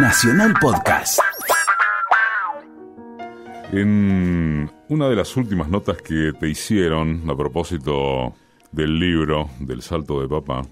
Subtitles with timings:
[0.00, 1.18] Nacional Podcast.
[3.72, 8.32] En una de las últimas notas que te hicieron a propósito
[8.70, 10.62] del libro del salto de papá,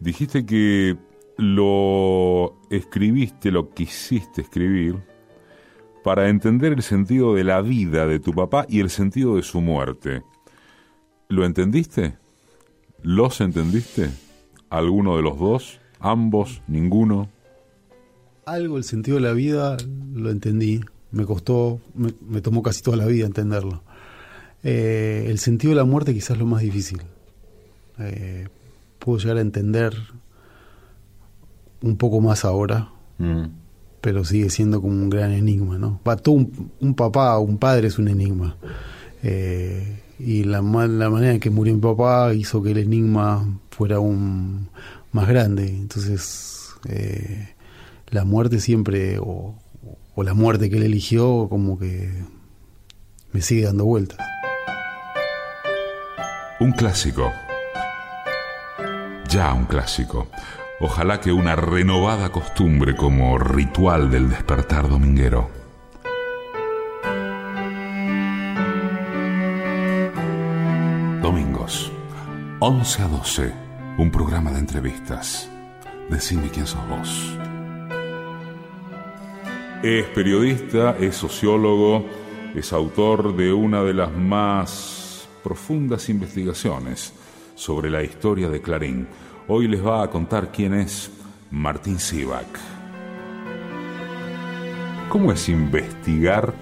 [0.00, 0.96] dijiste que
[1.36, 4.96] lo escribiste, lo quisiste escribir
[6.02, 9.60] para entender el sentido de la vida de tu papá y el sentido de su
[9.60, 10.24] muerte.
[11.28, 12.18] ¿Lo entendiste?
[13.00, 14.10] ¿Los entendiste?
[14.70, 15.80] ¿Alguno de los dos?
[16.00, 16.62] ¿Ambos?
[16.66, 17.28] ¿Ninguno?
[18.46, 19.76] Algo el sentido de la vida
[20.14, 20.80] lo entendí.
[21.10, 23.82] Me costó, me, tomó casi toda la vida entenderlo.
[24.62, 27.02] Eh, el sentido de la muerte quizás es lo más difícil.
[27.98, 28.46] Eh,
[29.00, 29.96] puedo llegar a entender
[31.82, 33.46] un poco más ahora, mm.
[34.00, 36.00] pero sigue siendo como un gran enigma, ¿no?
[36.26, 38.56] un, un, papá, un padre es un enigma.
[39.24, 43.96] Eh, y la, la manera en que murió mi papá hizo que el enigma fuera
[43.96, 44.68] aún
[45.10, 45.66] más grande.
[45.66, 47.55] Entonces, eh,
[48.08, 49.58] la muerte siempre, o,
[50.14, 52.10] o la muerte que él eligió, como que
[53.32, 54.18] me sigue dando vueltas.
[56.58, 57.32] Un clásico.
[59.28, 60.28] Ya un clásico.
[60.80, 65.50] Ojalá que una renovada costumbre como ritual del despertar dominguero.
[71.22, 71.90] Domingos,
[72.60, 73.52] 11 a 12,
[73.98, 75.50] un programa de entrevistas.
[76.08, 77.36] Decime quién sos vos.
[79.82, 82.04] Es periodista, es sociólogo,
[82.54, 87.12] es autor de una de las más profundas investigaciones
[87.54, 89.06] sobre la historia de Clarín
[89.48, 91.08] Hoy les va a contar quién es
[91.52, 92.46] Martín Sivak.
[95.08, 96.52] ¿Cómo es investigar,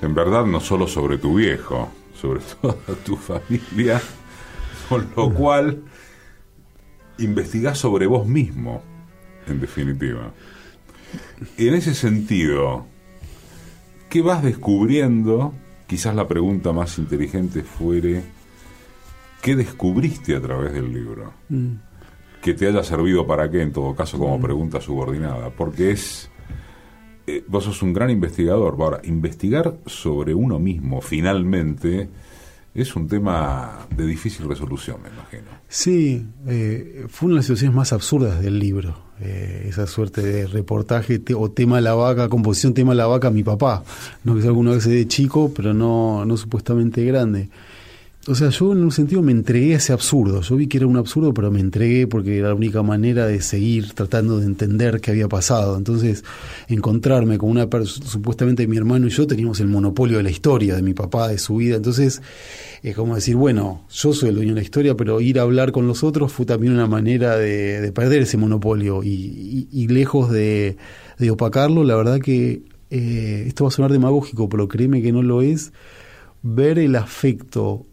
[0.00, 4.00] en verdad, no solo sobre tu viejo, sobre toda tu familia,
[4.88, 5.82] con lo cual
[7.18, 8.82] investigás sobre vos mismo,
[9.46, 10.32] en definitiva?
[11.58, 12.86] En ese sentido,
[14.08, 15.54] ¿qué vas descubriendo?
[15.86, 18.22] Quizás la pregunta más inteligente fuere,
[19.42, 21.32] ¿qué descubriste a través del libro?
[21.48, 21.74] Mm
[22.46, 24.40] que te haya servido para qué, en todo caso, como mm.
[24.40, 26.30] pregunta subordinada, porque es...
[27.26, 28.76] Eh, vos sos un gran investigador.
[28.78, 32.08] Ahora, investigar sobre uno mismo, finalmente,
[32.82, 35.56] es un tema de difícil resolución, me imagino.
[35.68, 39.06] Sí, eh, fue una de las situaciones más absurdas del libro.
[39.18, 43.82] Eh, esa suerte de reportaje o tema la vaca, composición tema la vaca, mi papá.
[44.24, 47.48] No que sea alguna vez de chico, pero no, no supuestamente grande.
[48.28, 50.40] O sea, yo en un sentido me entregué a ese absurdo.
[50.40, 53.40] Yo vi que era un absurdo, pero me entregué porque era la única manera de
[53.40, 55.78] seguir tratando de entender qué había pasado.
[55.78, 56.24] Entonces,
[56.66, 60.74] encontrarme con una persona, supuestamente mi hermano y yo teníamos el monopolio de la historia,
[60.74, 61.76] de mi papá, de su vida.
[61.76, 62.20] Entonces,
[62.82, 65.70] es como decir, bueno, yo soy el dueño de la historia, pero ir a hablar
[65.70, 69.04] con los otros fue también una manera de, perder ese monopolio.
[69.04, 70.76] Y, lejos de,
[71.30, 75.42] opacarlo, la verdad que eh, esto va a sonar demagógico, pero créeme que no lo
[75.42, 75.72] es.
[76.42, 77.86] Ver el afecto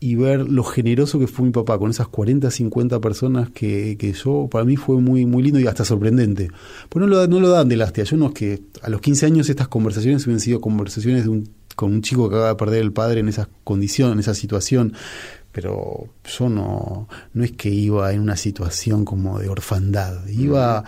[0.00, 4.12] y ver lo generoso que fue mi papá con esas 40, 50 personas que, que
[4.12, 6.50] yo, para mí fue muy, muy lindo y hasta sorprendente.
[6.88, 8.04] Pues no lo, no lo dan de lástima.
[8.04, 11.48] Yo no es que a los 15 años estas conversaciones hubiesen sido conversaciones de un,
[11.74, 14.92] con un chico que acaba de perder el padre en esa condición, en esa situación.
[15.52, 20.26] Pero yo no, no es que iba en una situación como de orfandad.
[20.26, 20.84] Iba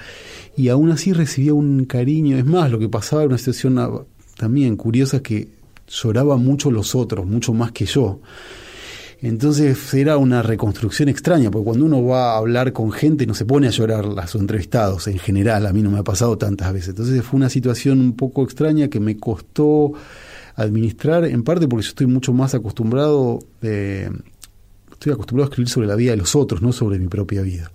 [0.56, 2.36] y aún así recibía un cariño.
[2.36, 3.90] Es más, lo que pasaba en una situación ah,
[4.36, 5.48] también curiosa que
[5.88, 8.20] lloraba mucho los otros, mucho más que yo.
[9.22, 13.46] Entonces era una reconstrucción extraña, porque cuando uno va a hablar con gente no se
[13.46, 16.72] pone a llorar a sus entrevistados, en general, a mí no me ha pasado tantas
[16.72, 16.90] veces.
[16.90, 19.92] Entonces fue una situación un poco extraña que me costó
[20.54, 24.10] administrar, en parte porque yo estoy mucho más acostumbrado, eh,
[24.92, 27.70] estoy acostumbrado a escribir sobre la vida de los otros, no sobre mi propia vida.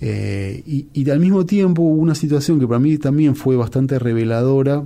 [0.00, 4.84] Eh, y, y, al mismo tiempo una situación que para mí también fue bastante reveladora.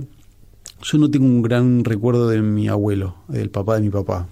[0.81, 4.27] Yo no tengo un gran recuerdo de mi abuelo, del papá de mi papá.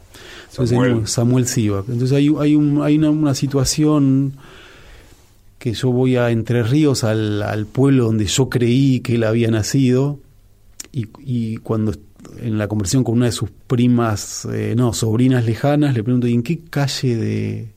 [0.52, 1.88] Samuel, Samuel Sivak.
[1.90, 4.34] Entonces hay, hay, un, hay una, situación
[5.58, 9.50] que yo voy a Entre Ríos, al, al, pueblo donde yo creí que él había
[9.50, 10.20] nacido,
[10.92, 11.94] y, y cuando
[12.42, 16.34] en la conversación con una de sus primas, eh, no, sobrinas lejanas, le pregunto, ¿y
[16.34, 17.68] en qué calle de,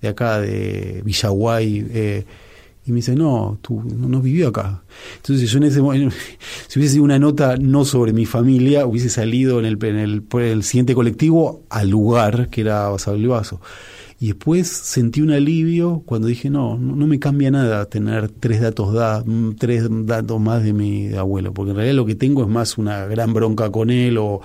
[0.00, 2.24] de acá, de Villaguay, eh,
[2.84, 4.82] y me dice, no, tú no, vivió acá.
[5.16, 6.14] Entonces yo en ese momento,
[6.68, 10.22] si hubiese sido una nota no sobre mi familia, hubiese salido en el, en el,
[10.22, 13.60] por el siguiente colectivo al lugar que era Vaso.
[14.18, 18.94] Y después sentí un alivio cuando dije, no, no, me cambia nada tener tres datos,
[18.94, 19.24] da,
[19.58, 23.06] tres datos más de mi abuelo, porque en realidad lo que tengo es más una
[23.06, 24.40] gran bronca con él o,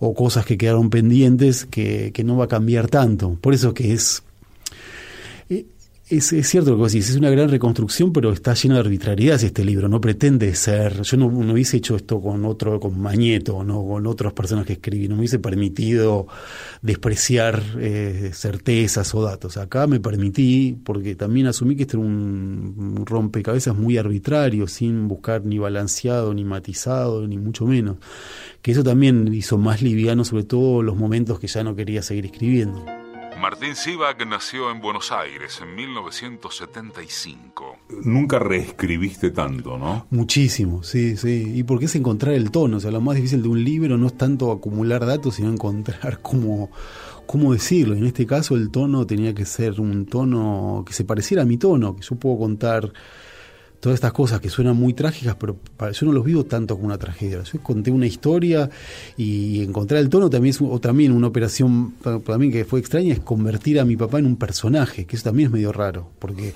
[0.00, 3.38] o cosas que quedaron pendientes que, que no va a cambiar tanto.
[3.40, 4.24] Por eso que es
[6.18, 9.44] es, cierto lo que vos decís, es una gran reconstrucción, pero está lleno de arbitrariedades
[9.44, 13.64] este libro, no pretende ser, yo no, no hubiese hecho esto con otro, con Mañeto,
[13.64, 16.26] no con otras personas que escribí, no me hubiese permitido
[16.82, 19.56] despreciar eh, certezas o datos.
[19.56, 25.44] Acá me permití, porque también asumí que este era un rompecabezas muy arbitrario, sin buscar
[25.44, 27.96] ni balanceado, ni matizado, ni mucho menos.
[28.62, 32.26] Que eso también hizo más liviano, sobre todo los momentos que ya no quería seguir
[32.26, 33.03] escribiendo.
[33.40, 37.78] Martín Sivak nació en Buenos Aires en 1975.
[38.04, 40.06] Nunca reescribiste tanto, ¿no?
[40.10, 41.52] Muchísimo, sí, sí.
[41.54, 42.78] Y porque es encontrar el tono.
[42.78, 46.20] O sea, lo más difícil de un libro no es tanto acumular datos, sino encontrar
[46.22, 46.70] cómo,
[47.26, 47.94] cómo decirlo.
[47.94, 51.58] En este caso, el tono tenía que ser un tono que se pareciera a mi
[51.58, 52.92] tono, que yo puedo contar
[53.84, 55.58] todas estas cosas que suenan muy trágicas, pero
[55.92, 57.42] yo no los vivo tanto como una tragedia.
[57.42, 58.70] Yo conté una historia
[59.14, 61.90] y encontrar el tono también es, o también una operación
[62.24, 65.24] para mí que fue extraña, es convertir a mi papá en un personaje, que eso
[65.24, 66.54] también es medio raro, porque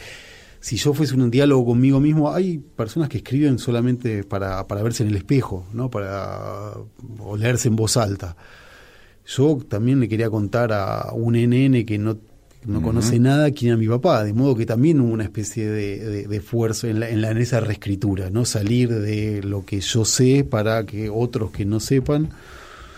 [0.59, 5.03] si yo fuese un diálogo conmigo mismo, hay personas que escriben solamente para, para verse
[5.03, 5.91] en el espejo, ¿no?
[5.91, 6.73] para
[7.19, 8.37] o leerse en voz alta.
[9.27, 12.17] Yo también le quería contar a un NN que no
[12.67, 16.27] no conoce nada quién era mi papá, de modo que también hubo una especie de,
[16.27, 18.45] de, esfuerzo en, la, en, la, en, esa reescritura, ¿no?
[18.45, 22.31] Salir de lo que yo sé para que otros que no sepan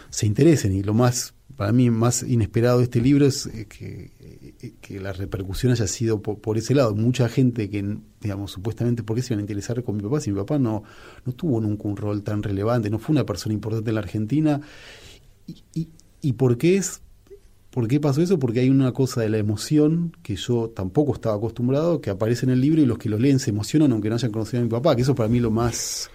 [0.09, 0.73] se interesen.
[0.73, 4.11] Y lo más, para mí, más inesperado de este libro es que,
[4.81, 6.95] que la repercusión haya sido por, por, ese lado.
[6.95, 10.21] Mucha gente que, digamos, supuestamente, ¿por qué se iban a interesar con mi papá?
[10.21, 10.85] Si mi papá no,
[11.25, 14.61] no tuvo nunca un rol tan relevante, no fue una persona importante en la Argentina.
[15.47, 15.89] Y, y,
[16.23, 17.03] y por qué es
[17.71, 18.39] ¿Por qué pasó eso?
[18.41, 22.51] Porque hay una cosa de la emoción que yo tampoco estaba acostumbrado, que aparece en
[22.51, 24.71] el libro y los que lo leen se emocionan aunque no hayan conocido a mi
[24.71, 26.11] papá, que eso para mí lo más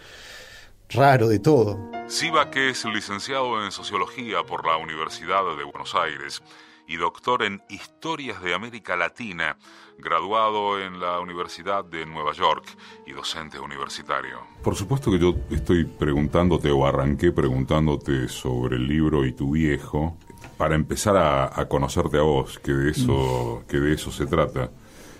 [0.90, 1.80] raro de todo.
[2.07, 6.44] Siva, que es licenciado en Sociología por la Universidad de Buenos Aires
[6.88, 9.58] y doctor en Historias de América Latina,
[9.98, 12.66] graduado en la Universidad de Nueva York
[13.08, 14.40] y docente universitario.
[14.62, 20.18] Por supuesto que yo estoy preguntándote o arranqué preguntándote sobre el libro y tu viejo,
[20.57, 24.69] para empezar a, a, conocerte a vos, que de eso, que de eso se trata.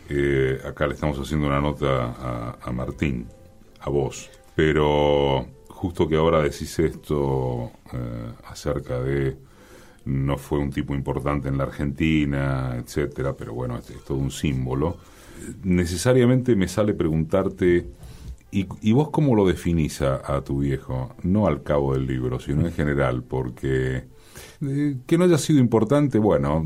[0.10, 3.28] Eh, acá le estamos haciendo una nota a, a, Martín,
[3.80, 9.36] a vos, pero justo que ahora decís esto eh, acerca de
[10.06, 14.31] no fue un tipo importante en la Argentina, etcétera, pero bueno, es, es todo un
[14.31, 14.98] símbolo.
[15.64, 17.88] Necesariamente me sale preguntarte,
[18.52, 21.16] ¿y, y vos cómo lo definís a, a tu viejo?
[21.24, 24.04] No al cabo del libro, sino en general, porque
[24.62, 26.66] eh, que no haya sido importante, bueno,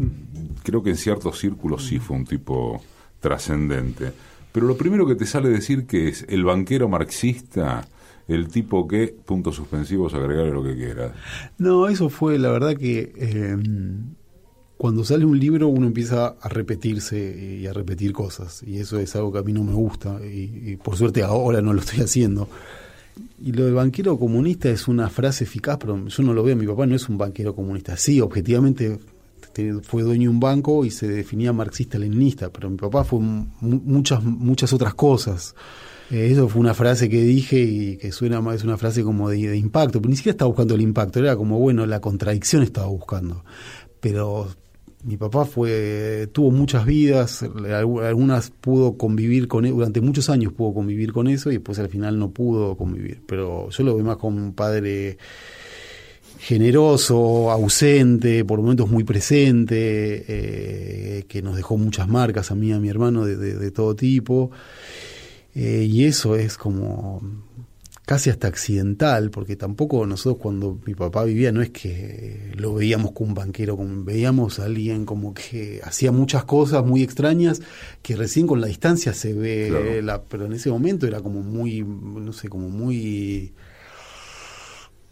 [0.63, 2.81] creo que en ciertos círculos sí fue un tipo
[3.19, 4.11] trascendente.
[4.51, 7.87] Pero lo primero que te sale decir que es el banquero marxista,
[8.27, 11.11] el tipo que, puntos suspensivos, agregarle lo que quieras.
[11.57, 13.57] No, eso fue la verdad que eh,
[14.77, 18.63] cuando sale un libro uno empieza a repetirse y a repetir cosas.
[18.63, 20.19] Y eso es algo que a mí no me gusta.
[20.23, 22.47] Y, y por suerte ahora no lo estoy haciendo.
[23.41, 26.55] Y lo del banquero comunista es una frase eficaz, pero yo no lo veo.
[26.55, 27.95] Mi papá no es un banquero comunista.
[27.97, 28.99] Sí, objetivamente
[29.83, 34.71] fue dueño de un banco y se definía marxista-leninista, pero mi papá fue muchas, muchas
[34.73, 35.55] otras cosas.
[36.11, 39.29] Eh, eso fue una frase que dije y que suena más, es una frase como
[39.29, 42.63] de, de, impacto, pero ni siquiera estaba buscando el impacto, era como, bueno, la contradicción
[42.63, 43.43] estaba buscando.
[43.99, 44.47] Pero
[45.03, 50.73] mi papá fue tuvo muchas vidas, algunas pudo convivir con él, durante muchos años pudo
[50.73, 53.21] convivir con eso y después al final no pudo convivir.
[53.25, 55.17] Pero yo lo veo más como un padre
[56.39, 62.71] generoso, ausente, por momentos muy presente, eh, que nos dejó muchas marcas a mí y
[62.71, 64.51] a mi hermano de, de, de todo tipo.
[65.55, 67.21] Eh, y eso es como
[68.09, 73.11] casi hasta accidental, porque tampoco nosotros cuando mi papá vivía no es que lo veíamos
[73.11, 77.61] como un banquero, como veíamos a alguien como que hacía muchas cosas muy extrañas
[78.01, 80.01] que recién con la distancia se ve, claro.
[80.01, 83.53] la, pero en ese momento era como muy, no sé, como muy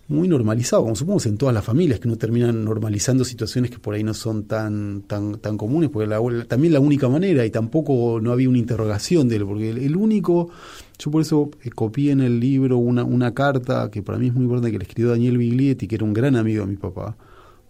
[0.07, 3.93] muy normalizado, como supongo en todas las familias que no terminan normalizando situaciones que por
[3.93, 8.19] ahí no son tan tan tan comunes, porque la, también la única manera y tampoco
[8.21, 10.49] no había una interrogación de él, porque el, el único
[10.99, 14.33] yo por eso eh, copié en el libro una, una carta que para mí es
[14.33, 17.15] muy importante que le escribió Daniel Biglietti, que era un gran amigo de mi papá,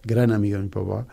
[0.03, 1.07] gran amigo de mi papá,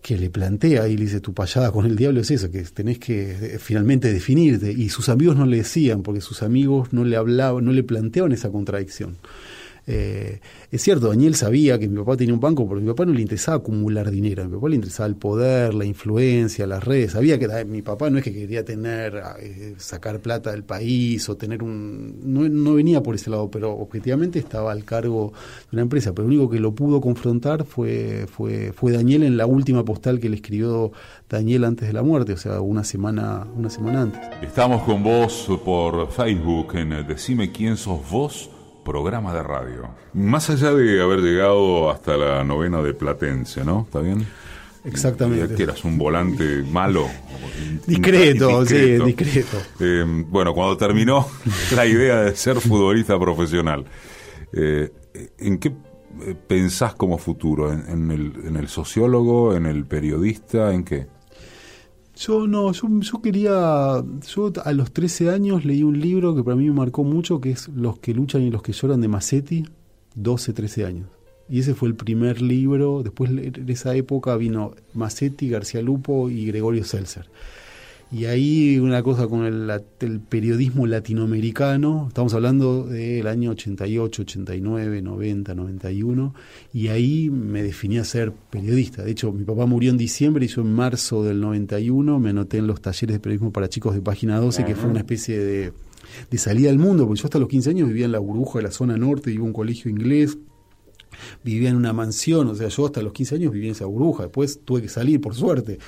[0.00, 2.98] que le plantea y le dice, tu payada con el diablo es eso, que tenés
[2.98, 4.72] que eh, finalmente definirte.
[4.72, 8.32] Y sus amigos no le decían, porque sus amigos no le hablaban, no le planteaban
[8.32, 9.16] esa contradicción.
[9.86, 13.06] Eh, es cierto, Daniel sabía que mi papá tenía un banco, porque a mi papá
[13.06, 16.84] no le interesaba acumular dinero, a mi papá le interesaba el poder, la influencia, las
[16.84, 17.12] redes.
[17.12, 21.36] Sabía que mi papá no es que quería tener, eh, sacar plata del país o
[21.36, 22.20] tener un.
[22.22, 25.32] No, no, venía por ese lado, pero objetivamente estaba al cargo
[25.70, 26.12] de una empresa.
[26.12, 30.20] Pero lo único que lo pudo confrontar fue, fue, fue Daniel en la última postal
[30.20, 30.92] que le escribió
[31.28, 34.20] Daniel antes de la muerte, o sea, una semana, una semana antes.
[34.42, 38.50] Estamos con vos por Facebook en Decime quién sos vos
[38.84, 39.88] programa de radio.
[40.14, 43.82] Más allá de haber llegado hasta la novena de Platense, ¿no?
[43.82, 44.26] ¿Está bien?
[44.84, 45.54] Exactamente.
[45.54, 47.06] Que eras un volante malo.
[47.86, 49.58] Discreto, sí, discreto.
[49.80, 51.26] Eh, bueno, cuando terminó
[51.74, 53.84] la idea de ser futbolista profesional,
[54.52, 54.90] eh,
[55.38, 55.68] ¿en qué
[56.22, 57.72] eh, pensás como futuro?
[57.72, 59.54] ¿En, el, ¿En el sociólogo?
[59.54, 60.72] ¿En el periodista?
[60.72, 61.06] ¿En qué?
[62.20, 66.66] Yo no, yo, quería, yo a los 13 años leí un libro que para mí
[66.66, 69.64] me marcó mucho, que es Los que luchan y los que lloran de Massetti,
[70.16, 71.08] 12, 13 años.
[71.48, 76.44] Y ese fue el primer libro, después de esa época vino Massetti, García Lupo y
[76.44, 77.30] Gregorio Seltzer.
[78.12, 85.54] Y ahí una cosa con el, periodismo latinoamericano, estamos hablando del año 88, 89, 90,
[85.54, 86.34] 91,
[86.72, 89.04] y ahí me definí a ser periodista.
[89.04, 92.58] De hecho, mi papá murió en diciembre y yo en marzo del 91 me anoté
[92.58, 95.72] en los talleres de periodismo para chicos de Página 12, que fue una especie de,
[96.28, 98.64] de salida al mundo, porque yo hasta los 15 años vivía en la burbuja de
[98.64, 100.36] la zona norte, iba a un colegio inglés,
[101.44, 104.24] vivía en una mansión, o sea, yo hasta los 15 años vivía en esa burbuja,
[104.24, 105.78] después tuve que salir, por suerte.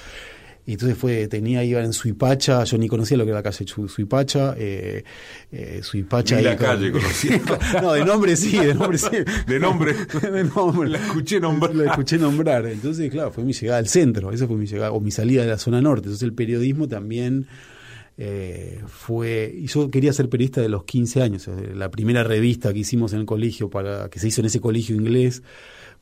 [0.64, 3.66] Y entonces fue, tenía, iba en Suipacha, yo ni conocía lo que era la calle
[3.66, 5.02] Suipacha, eh,
[5.50, 6.37] eh, Suipacha.
[6.37, 7.40] Ni la calle conocía.
[7.83, 9.09] no, de nombre sí, de nombre sí.
[9.47, 9.92] de nombre.
[10.23, 10.88] de nombre.
[10.88, 11.75] La escuché nombrar.
[11.75, 12.66] La escuché nombrar.
[12.66, 15.49] Entonces, claro, fue mi llegada al centro, esa fue mi llegada, o mi salida de
[15.49, 16.07] la zona norte.
[16.07, 17.49] Entonces el periodismo también
[18.16, 21.50] eh, fue, y yo quería ser periodista de los 15 años.
[21.75, 24.95] La primera revista que hicimos en el colegio, para que se hizo en ese colegio
[24.95, 25.42] inglés,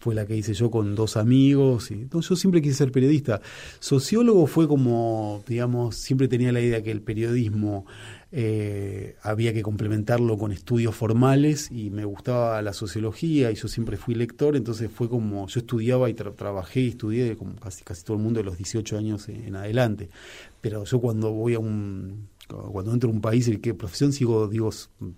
[0.00, 1.90] fue la que hice yo con dos amigos.
[1.90, 3.40] Y, yo siempre quise ser periodista.
[3.78, 7.85] Sociólogo fue como, digamos, siempre tenía la idea que el periodismo
[8.33, 13.99] eh, había que complementarlo con estudios formales y me gustaba la sociología y yo siempre
[13.99, 18.16] fui lector, entonces fue como yo estudiaba y trabajé y estudié como casi, casi todo
[18.16, 20.09] el mundo de los 18 años en, adelante.
[20.62, 24.49] Pero yo cuando voy a un cuando entro a un país el que profesión sigo
[24.49, 24.71] digo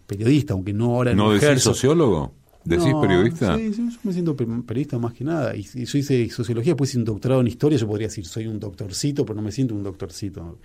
[0.06, 2.34] periodista aunque no ahora no, no sociólogo
[2.64, 3.56] ¿Decís periodista?
[3.56, 5.56] Sí, yo me siento periodista más que nada.
[5.56, 7.78] Y, yo hice sociología, después hice un doctorado en historia.
[7.78, 10.58] Yo podría decir, soy un doctorcito, pero no me siento un doctorcito.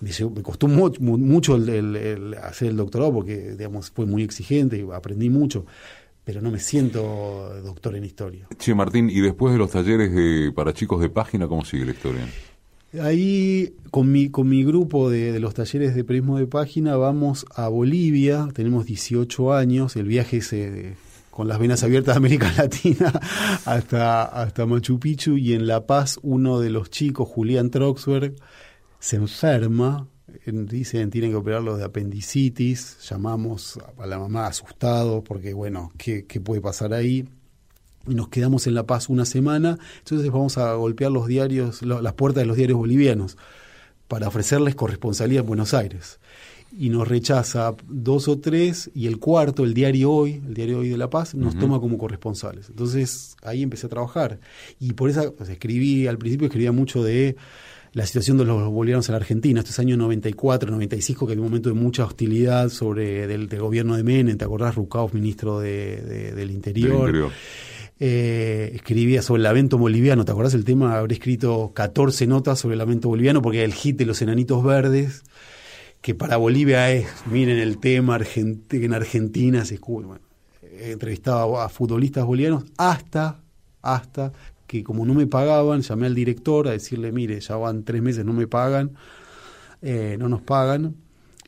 [0.00, 5.66] Me, costó mucho el, hacer el doctorado porque, digamos, fue muy exigente y aprendí mucho.
[6.24, 8.46] Pero no me siento doctor en historia.
[8.56, 12.28] Che, Martín, ¿y después de los talleres para chicos de página, cómo sigue la historia?
[13.00, 17.46] Ahí, con mi, con mi grupo de, de, los talleres de periodismo de página, vamos
[17.54, 20.94] a Bolivia, tenemos 18 años, el viaje se
[21.32, 23.10] con las venas abiertas de América Latina
[23.64, 28.34] hasta, hasta Machu Picchu y en La Paz uno de los chicos, Julián Troxberg,
[29.00, 30.06] se enferma,
[30.44, 36.38] dicen tienen que operarlo de apendicitis, llamamos a la mamá asustado porque bueno, ¿qué, qué
[36.38, 37.26] puede pasar ahí?
[38.06, 42.12] y nos quedamos en La Paz una semana, entonces vamos a golpear los diarios, las
[42.12, 43.38] puertas de los diarios bolivianos
[44.06, 46.20] para ofrecerles corresponsalía en Buenos Aires
[46.76, 50.88] y nos rechaza dos o tres y el cuarto, el diario Hoy, el diario Hoy
[50.88, 52.68] de La Paz, nos toma como corresponsales.
[52.68, 54.40] Entonces ahí empecé a trabajar
[54.80, 57.36] y por eso pues, escribí, al principio escribía mucho de
[57.92, 61.48] la situación de los bolivianos en la Argentina, estos años 94, 95, que había un
[61.48, 64.74] momento de mucha hostilidad sobre del, gobierno de Menem, ¿te acordás?
[64.74, 67.30] Rucauf, ministro de, del Interior.
[68.00, 70.98] Eh, escribía sobre el lamento boliviano, ¿te acordás el tema?
[70.98, 75.22] Habré escrito 14 notas sobre el lamento boliviano porque el hit de los enanitos verdes
[76.02, 80.18] que para Bolivia es, miren el tema en Argentina se bueno,
[80.60, 83.40] he entrevistado a futbolistas bolivianos hasta,
[83.80, 84.32] hasta
[84.66, 88.24] que como no me pagaban, llamé al director a decirle, mire, ya van tres meses,
[88.24, 88.92] no me pagan,
[89.80, 90.96] eh, no nos pagan.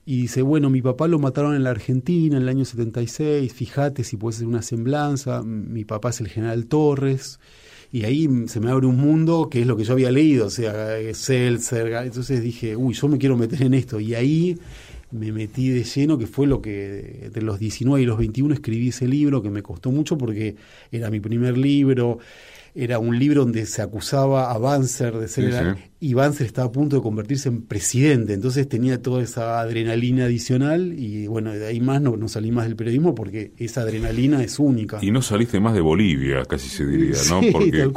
[0.07, 4.05] Y dice, bueno, mi papá lo mataron en la Argentina en el año 76, fíjate
[4.05, 7.41] si puede ser una semblanza, mi papá es el general Torres,
[7.95, 10.51] y ahí se me abre un mundo que es lo que yo había leído, o
[10.51, 14.59] sea, Seltzer, entonces dije, uy, yo me quiero meter en esto, y ahí
[15.15, 18.89] me metí de lleno, que fue lo que entre los 19 y los 21 escribí
[18.89, 20.57] ese libro, que me costó mucho porque
[20.91, 22.19] era mi primer libro,
[22.75, 26.97] era un libro donde se acusaba a Banzer de ser y Banzer estaba a punto
[26.97, 32.03] de convertirse en presidente, entonces tenía toda esa adrenalina adicional y bueno, de ahí más
[32.03, 34.99] no, no salí más del periodismo porque esa adrenalina es única.
[35.01, 37.41] Y no saliste más de Bolivia, casi se diría, ¿no?
[37.53, 37.89] porque,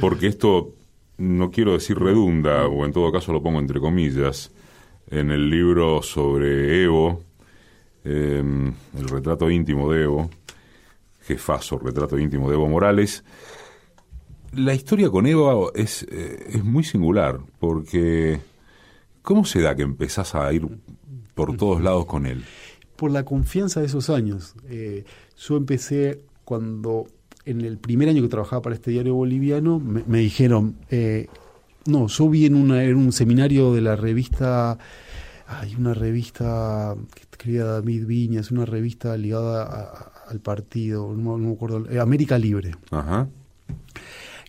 [0.00, 0.76] porque esto,
[1.18, 4.52] no quiero decir redunda, o en todo caso lo pongo entre comillas,
[5.10, 7.22] en el libro sobre Evo,
[8.04, 10.30] em, el retrato íntimo de Evo,
[11.20, 13.24] jefazo, retrato íntimo de Evo Morales.
[14.52, 18.40] La historia con Evo es, eh, es muy singular, porque
[19.22, 20.66] ¿cómo se da que empezás a ir
[21.34, 22.44] por todos lados con él?
[22.96, 24.54] Por la confianza de esos años.
[24.68, 25.04] Eh,
[25.36, 27.06] yo empecé cuando,
[27.44, 31.26] en el primer año que trabajaba para este diario boliviano, me, dijeron, eh,
[31.86, 34.78] no, yo vi en, una, en un seminario de la revista
[35.48, 41.88] hay una revista que escribía David Viñas, una revista ligada al partido, no, me acuerdo,
[41.88, 42.72] eh, América Libre.
[42.90, 43.28] Ajá.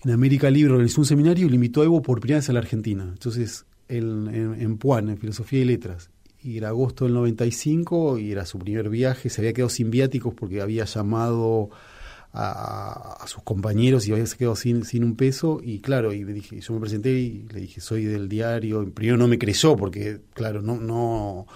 [0.03, 2.53] En América Libre organizó un seminario y le invitó a Evo por primera vez a
[2.53, 3.03] la Argentina.
[3.03, 6.10] Entonces, en, en, en Puan, en Filosofía y Letras.
[6.41, 9.29] Y era agosto del 95 y era su primer viaje.
[9.29, 11.70] Se había quedado sin viáticos porque había llamado
[12.39, 16.74] a, sus compañeros y había quedado sin, sin un peso y claro, y dije, yo
[16.74, 20.77] me presenté y le dije, soy del diario, primero no me creyó porque claro, no,
[20.77, 21.48] no,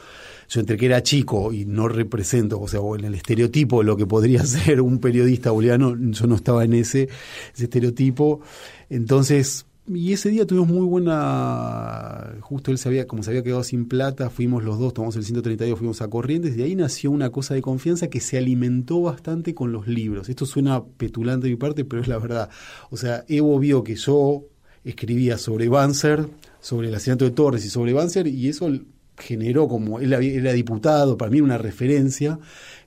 [0.50, 3.96] yo entre que era chico y no represento, o sea, en el estereotipo de lo
[3.96, 7.10] que podría ser un periodista boliviano, yo no estaba en ese,
[7.54, 8.42] ese estereotipo,
[8.90, 12.36] entonces y ese día tuvimos muy buena.
[12.42, 15.78] Justo él sabía, como se había quedado sin plata, fuimos los dos, tomamos el 132,
[15.78, 19.72] fuimos a Corrientes, de ahí nació una cosa de confianza que se alimentó bastante con
[19.72, 20.30] los libros.
[20.30, 22.50] Esto suena petulante de mi parte, pero es la verdad.
[22.90, 24.46] O sea, Evo vio que yo
[24.84, 26.28] escribía sobre Banzer,
[26.60, 28.70] sobre el asesinato de Torres y sobre Banzer, y eso
[29.22, 30.00] generó como.
[30.00, 32.40] Él era diputado, para mí una referencia.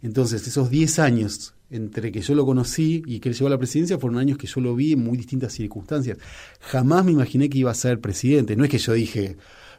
[0.02, 3.58] Entonces, esos 10 años entre que yo lo conocí y que él llegó a la
[3.58, 6.18] presidencia fueron años que yo lo vi en muy distintas circunstancias.
[6.60, 8.54] Jamás me imaginé que iba a ser presidente.
[8.54, 9.36] No es que yo dije,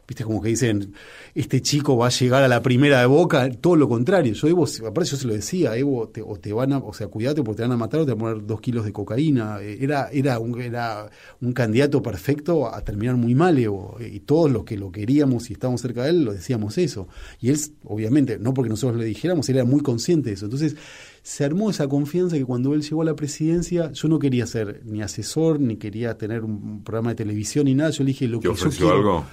[0.08, 0.94] viste como que dicen,
[1.34, 4.34] este chico va a llegar a la primera de boca, todo lo contrario.
[4.34, 7.08] Yo Evo, aparte yo se lo decía, Evo, te, o te van a, o sea,
[7.08, 9.60] cuídate porque te van a matar o te van a poner dos kilos de cocaína.
[9.62, 11.10] Eh, era, era un, era
[11.42, 13.98] un candidato perfecto a terminar muy mal, Evo.
[14.00, 17.08] Y todos los que lo queríamos y estábamos cerca de él, lo decíamos eso.
[17.42, 20.46] Y él, obviamente, no porque nosotros le dijéramos, él era muy consciente de eso.
[20.46, 20.76] Entonces,
[21.24, 24.82] se armó esa confianza que cuando él llegó a la presidencia, yo no quería ser
[24.86, 27.90] ni asesor, ni quería tener un programa de televisión, ni nada.
[27.90, 28.92] Yo le dije lo que yo quiero.
[28.94, 29.26] algo?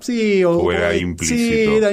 [0.00, 1.38] Sí, o, era implícito.
[1.38, 1.90] Sí, era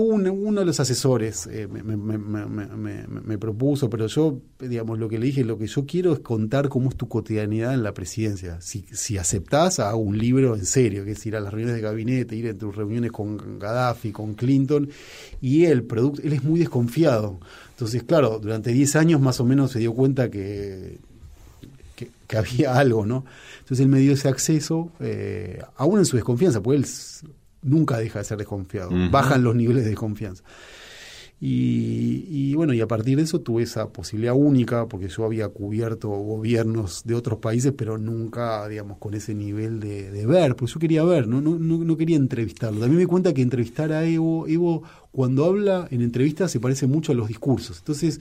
[0.00, 5.08] uno, uno de los asesores eh, me, me, me, me, propuso, pero yo, digamos, lo
[5.08, 7.94] que le dije, lo que yo quiero es contar cómo es tu cotidianidad en la
[7.94, 8.60] presidencia.
[8.60, 11.82] Si, si aceptás, hago un libro en serio, que es ir a las reuniones de
[11.82, 14.88] gabinete, ir en tus reuniones con Gaddafi, con Clinton,
[15.40, 17.40] y él, producto, él es muy desconfiado.
[17.70, 20.98] Entonces, claro, durante 10 años más o menos se dio cuenta que,
[22.26, 23.24] que, había algo, ¿no?
[23.60, 26.86] Entonces él me dio ese acceso, eh, aún en su desconfianza, porque él
[27.62, 30.44] nunca deja de ser desconfiado, bajan los niveles de desconfianza.
[31.40, 36.08] Y, bueno, y a partir de eso tuve esa posibilidad única, porque yo había cubierto
[36.08, 41.04] gobiernos de otros países, pero nunca, digamos, con ese nivel de, ver, porque yo quería
[41.04, 41.40] ver, ¿no?
[41.40, 42.80] No, no, quería entrevistarlo.
[42.80, 44.82] También me cuenta que entrevistar a Evo, Evo
[45.12, 47.78] cuando habla en entrevistas se parece mucho a los discursos.
[47.78, 48.20] Entonces,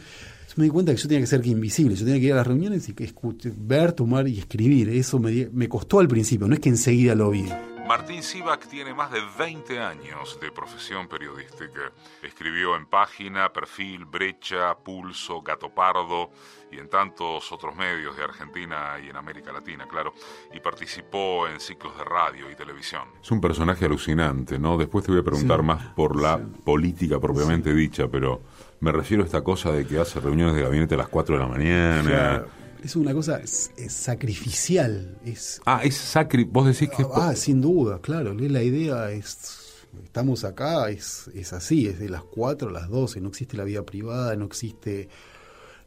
[0.57, 2.37] me di cuenta que yo tenía que ser que invisible, yo tenía que ir a
[2.37, 3.11] las reuniones y que
[3.57, 4.89] ver, tomar y escribir.
[4.89, 7.45] Eso me, me costó al principio, no es que enseguida lo vi.
[7.87, 11.93] Martín Sivak tiene más de 20 años de profesión periodística.
[12.21, 16.31] Escribió en Página, Perfil, Brecha, Pulso, Gato Pardo
[16.69, 20.13] y en tantos otros medios de Argentina y en América Latina, claro,
[20.53, 23.03] y participó en ciclos de radio y televisión.
[23.21, 24.77] Es un personaje alucinante, ¿no?
[24.77, 28.41] Después te voy a preguntar más por la política propiamente dicha, pero
[28.79, 31.41] me refiero a esta cosa de que hace reuniones de gabinete a las 4 de
[31.41, 32.45] la mañana
[32.83, 35.17] es una cosa sacrificial.
[35.25, 37.05] Es, ah, es sacri vos decís que...
[37.13, 38.33] Ah, sin duda, claro.
[38.33, 43.21] La idea es, estamos acá, es, es así, es de las 4 a las 12,
[43.21, 45.09] no existe la vida privada, no existe...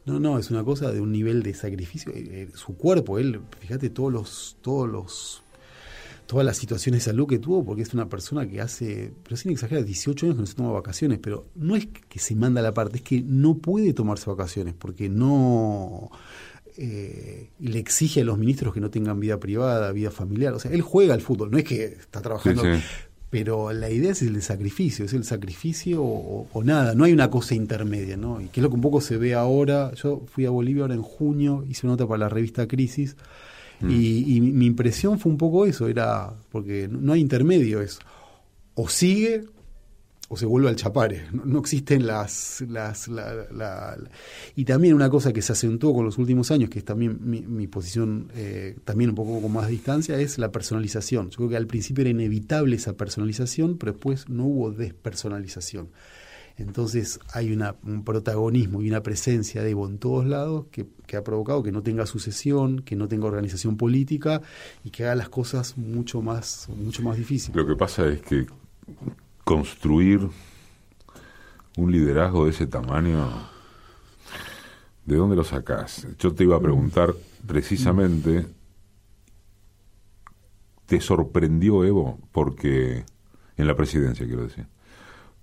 [0.06, 2.10] No, no, es una cosa de un nivel de sacrificio.
[2.12, 5.42] Eh, eh, su cuerpo, él, fíjate todos los, todos los,
[6.30, 9.50] todas las situaciones de salud que tuvo, porque es una persona que hace, pero sin
[9.50, 12.72] exagerar, 18 años que no se toma vacaciones, pero no es que se manda la
[12.72, 16.08] parte, es que no puede tomarse vacaciones, porque no,
[16.76, 20.54] eh, le exige a los ministros que no tengan vida privada, vida familiar.
[20.54, 22.62] O sea, él juega al fútbol, no es que está trabajando.
[23.28, 27.56] Pero la idea es el sacrificio, es el sacrificio o, nada, no hay una cosa
[27.56, 28.40] intermedia, ¿no?
[28.40, 29.92] Y que es lo que un poco se ve ahora.
[29.94, 33.16] Yo fui a Bolivia ahora en junio, hice una nota para la revista Crisis,
[33.80, 33.90] mm.
[33.90, 37.98] y, mi impresión fue un poco eso, era, porque no hay intermedio, es
[38.74, 39.44] o sigue
[40.32, 41.24] o se vuelve al chapare.
[41.32, 42.62] No, existen las...
[42.68, 43.98] las la,
[44.54, 47.66] y también una cosa que se acentuó con los últimos años, que es también mi,
[47.66, 51.30] posición, eh, también un poco con más distancia, es la personalización.
[51.30, 55.88] Yo creo que al principio era inevitable esa personalización, pero después no hubo despersonalización.
[56.60, 61.24] Entonces hay una, un protagonismo y una presencia de Evo en todos lados que, ha
[61.24, 64.42] provocado que no tenga sucesión, que no tenga organización política
[64.84, 67.56] y que haga las cosas mucho más, mucho más difíciles.
[67.56, 68.46] Lo que pasa es que
[69.44, 70.28] construir
[71.76, 73.28] un liderazgo de ese tamaño
[75.10, 76.06] ¿De dónde lo sacás?
[76.20, 78.46] Yo te iba a preguntar precisamente,
[80.86, 82.20] ¿te sorprendió Evo?
[82.30, 83.04] Porque,
[83.56, 84.66] en la presidencia quiero decir,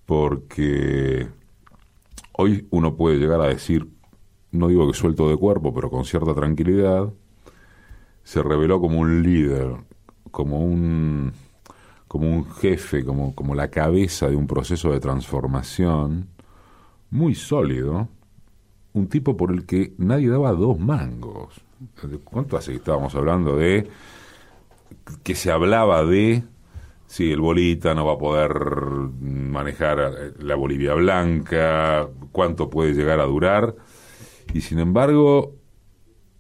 [0.08, 1.28] porque
[2.32, 3.88] hoy uno puede llegar a decir,
[4.52, 7.14] no digo que suelto de cuerpo, pero con cierta tranquilidad,
[8.24, 9.76] se reveló como un líder,
[10.32, 11.34] como un
[12.08, 16.30] como un jefe, como, como la cabeza de un proceso de transformación
[17.10, 18.08] muy sólido,
[18.94, 21.62] un tipo por el que nadie daba dos mangos.
[22.24, 23.90] ¿Cuánto hace que estábamos hablando de
[25.24, 26.44] que se hablaba de
[27.08, 28.54] si el bolita no va a poder
[29.22, 33.76] manejar la Bolivia blanca, cuánto puede llegar a durar?
[34.54, 35.56] Y sin embargo,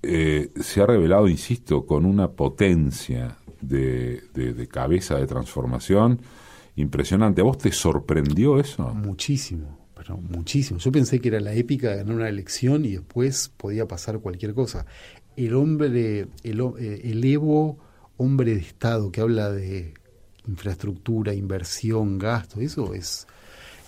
[0.03, 6.21] eh, se ha revelado, insisto, con una potencia de, de, cabeza de transformación
[6.75, 7.41] impresionante.
[7.41, 8.93] ¿A vos te sorprendió eso?
[8.93, 10.79] Muchísimo, pero muchísimo.
[10.79, 14.53] Yo pensé que era la épica de ganar una elección y después podía pasar cualquier
[14.53, 14.85] cosa.
[15.35, 17.77] El hombre, el, eh, el Evo,
[18.17, 19.93] hombre de Estado que habla de
[20.47, 23.27] infraestructura, inversión, gasto, eso es...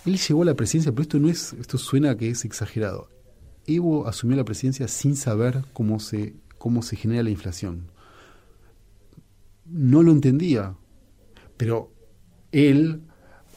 [0.06, 3.08] Él llegó a la presidencia, pero esto no es, esto suena que es exagerado.
[3.66, 7.90] Evo asumió la presidencia sin saber cómo se, cómo se genera la inflación
[9.70, 10.74] no lo entendía.
[11.56, 11.92] Pero
[12.52, 13.02] él,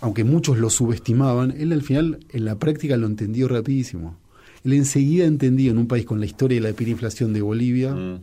[0.02, 4.18] aunque muchos lo subestimaban, él al final en la práctica lo entendió rapidísimo.
[4.64, 8.22] Él enseguida entendió en un país con la historia de la hiperinflación de Bolivia mm.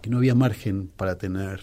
[0.00, 1.60] que no había margen para tener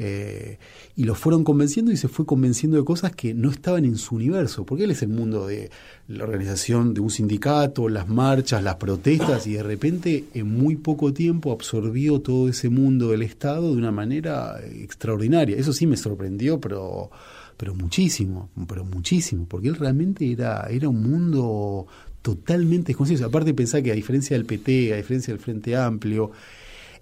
[0.00, 0.58] eh,
[0.94, 4.14] y lo fueron convenciendo y se fue convenciendo de cosas que no estaban en su
[4.14, 5.70] universo, porque él es el mundo de
[6.06, 11.12] la organización de un sindicato, las marchas, las protestas, y de repente en muy poco
[11.12, 15.56] tiempo absorbió todo ese mundo del Estado de una manera extraordinaria.
[15.56, 17.10] Eso sí me sorprendió, pero
[17.56, 21.88] pero muchísimo, pero muchísimo, porque él realmente era, era un mundo
[22.22, 23.26] totalmente desconocido.
[23.26, 26.30] Aparte pensar que a diferencia del PT, a diferencia del Frente Amplio,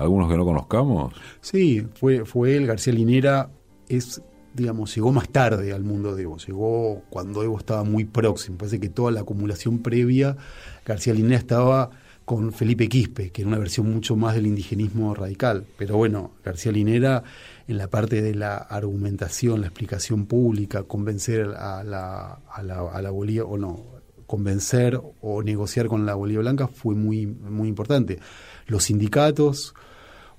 [0.00, 1.14] algunos que no conozcamos.
[1.40, 3.50] Sí, fue, fue él, García Linera.
[3.88, 4.22] Es,
[4.54, 8.80] digamos, llegó más tarde al mundo de Evo, llegó cuando Evo estaba muy próximo, parece
[8.80, 10.36] que toda la acumulación previa,
[10.84, 11.90] García Linera estaba
[12.24, 16.70] con Felipe Quispe, que era una versión mucho más del indigenismo radical, pero bueno, García
[16.70, 17.24] Linera
[17.70, 23.00] en la parte de la argumentación, la explicación pública, convencer a la, a la, a
[23.00, 23.86] la Bolivia, o no,
[24.26, 28.18] convencer o negociar con la Bolivia Blanca fue muy, muy importante.
[28.66, 29.74] Los sindicatos,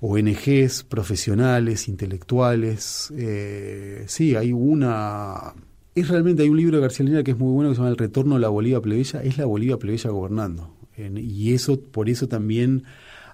[0.00, 5.54] ONGs, profesionales, intelectuales, eh, sí, hay una...
[5.94, 7.90] Es realmente, hay un libro de García Lina que es muy bueno que se llama
[7.90, 10.76] El retorno a la Bolivia plebeya, es la Bolivia plebeya gobernando.
[10.98, 12.84] y eso, por eso también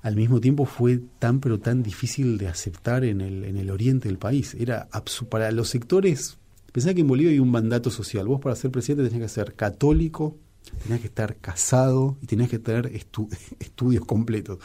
[0.02, 4.08] al mismo tiempo fue tan pero tan difícil de aceptar en el, en el oriente
[4.08, 4.54] del país.
[4.58, 4.88] Era
[5.28, 6.38] para los sectores,
[6.72, 8.26] pensá que en Bolivia hay un mandato social.
[8.26, 10.37] Vos para ser presidente tenés que ser católico,
[10.82, 12.90] tenés que estar casado y tenés que tener
[13.61, 14.58] estudios completos.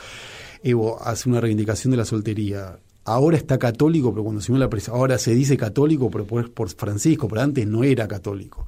[0.61, 2.79] Evo hace una reivindicación de la soltería.
[3.05, 7.27] Ahora está católico, pero cuando se la ahora se dice católico, pero por, por Francisco,
[7.27, 8.65] pero antes no era católico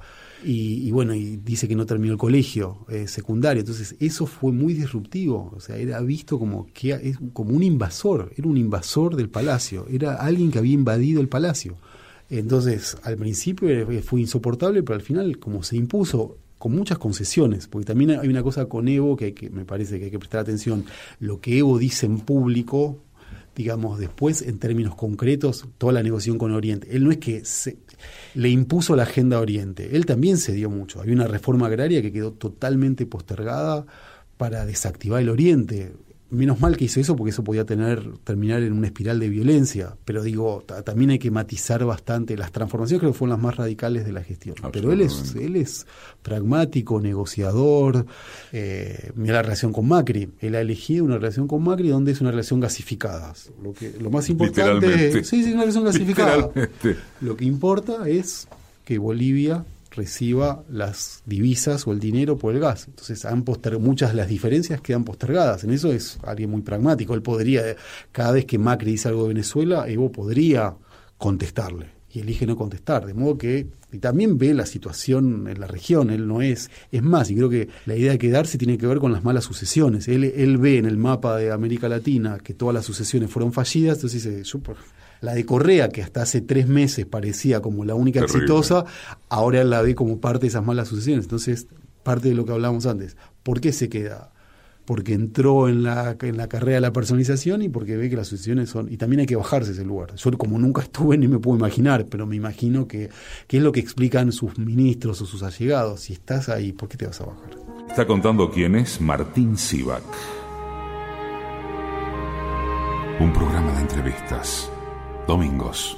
[0.48, 3.62] y, bueno, y dice que no terminó el colegio eh, secundario.
[3.62, 5.52] Entonces, eso fue muy disruptivo.
[5.56, 10.16] O sea, era visto como, que, como un invasor, era un invasor del palacio, era
[10.16, 11.78] alguien que había invadido el palacio.
[12.30, 13.70] Entonces, al principio
[14.04, 18.42] fue insoportable, pero al final, como se impuso, con muchas concesiones, porque también hay una
[18.42, 20.86] cosa con Evo que, que me parece que hay que prestar atención.
[21.20, 23.00] Lo que Evo dice en público,
[23.56, 26.88] digamos, después en términos concretos, toda la negociación con Oriente.
[26.92, 27.78] Él no es que se,
[28.34, 31.02] le impuso la agenda a Oriente, él también se dio mucho.
[31.02, 33.86] Había una reforma agraria que quedó totalmente postergada
[34.38, 35.94] para desactivar el Oriente
[36.30, 39.96] menos mal que hizo eso porque eso podía tener terminar en una espiral de violencia.
[40.06, 44.06] Pero digo también hay que matizar bastante las transformaciones creo que fueron las más radicales
[44.06, 44.56] de la gestión.
[44.72, 45.86] Pero él es él es
[46.22, 48.06] pragmático negociador
[48.52, 50.30] eh, mira la relación con Macri.
[50.40, 53.34] Él ha elegido una relación con Macri donde es una relación gasificada.
[53.62, 56.50] Lo que lo más importante sí sí una relación gasificada.
[57.22, 58.48] Lo que importa es
[58.84, 62.88] que Bolivia reciba las divisas o el dinero por el gas.
[62.88, 63.44] Entonces, han
[63.80, 65.64] muchas de las diferencias quedan postergadas.
[65.64, 67.14] En eso es alguien muy pragmático.
[67.14, 67.64] Él podría,
[68.12, 70.76] cada vez que Macri dice algo de Venezuela, Evo podría
[71.18, 71.96] contestarle.
[72.12, 76.10] y elige no contestar, de modo que y también ve la situación en la región,
[76.10, 79.00] él no es, es más, y creo que la idea de quedarse tiene que ver
[79.00, 82.76] con las malas sucesiones, él, él ve en el mapa de América Latina que todas
[82.76, 84.60] las sucesiones fueron fallidas, entonces dice, yo,
[85.26, 88.86] la de Correa, que hasta hace tres meses parecía como la única exitosa,
[89.28, 91.68] ahora la ve como parte de esas malas sucesiones, entonces
[92.04, 94.32] parte de lo que hablábamos antes, ¿por qué se queda?
[94.86, 98.28] porque entró en la, en la carrera de la personalización y porque ve que las
[98.28, 98.92] sucesiones son...
[98.94, 100.14] Y también hay que bajarse ese lugar.
[100.16, 103.10] Yo como nunca estuve ni me puedo imaginar, pero me imagino que,
[103.48, 106.02] que es lo que explican sus ministros o sus allegados.
[106.02, 107.58] Si estás ahí, ¿por qué te vas a bajar?
[107.90, 110.04] Está contando quién es Martín Sivak.
[113.20, 114.70] Un programa de entrevistas.
[115.28, 115.98] Domingos,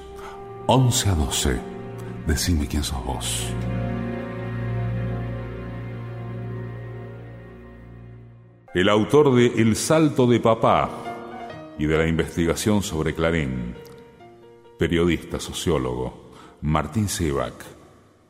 [0.68, 1.60] 11 a 12.
[2.28, 3.54] Decime quién sos vos.
[8.80, 10.90] el autor de El Salto de Papá
[11.80, 13.74] y de la investigación sobre Clarín,
[14.78, 16.30] periodista, sociólogo,
[16.62, 17.56] Martín Sebac.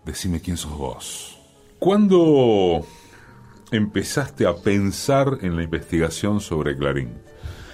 [0.06, 1.38] Decime quién sos vos.
[1.80, 2.86] ¿Cuándo
[3.72, 7.27] empezaste a pensar en la investigación sobre Clarín?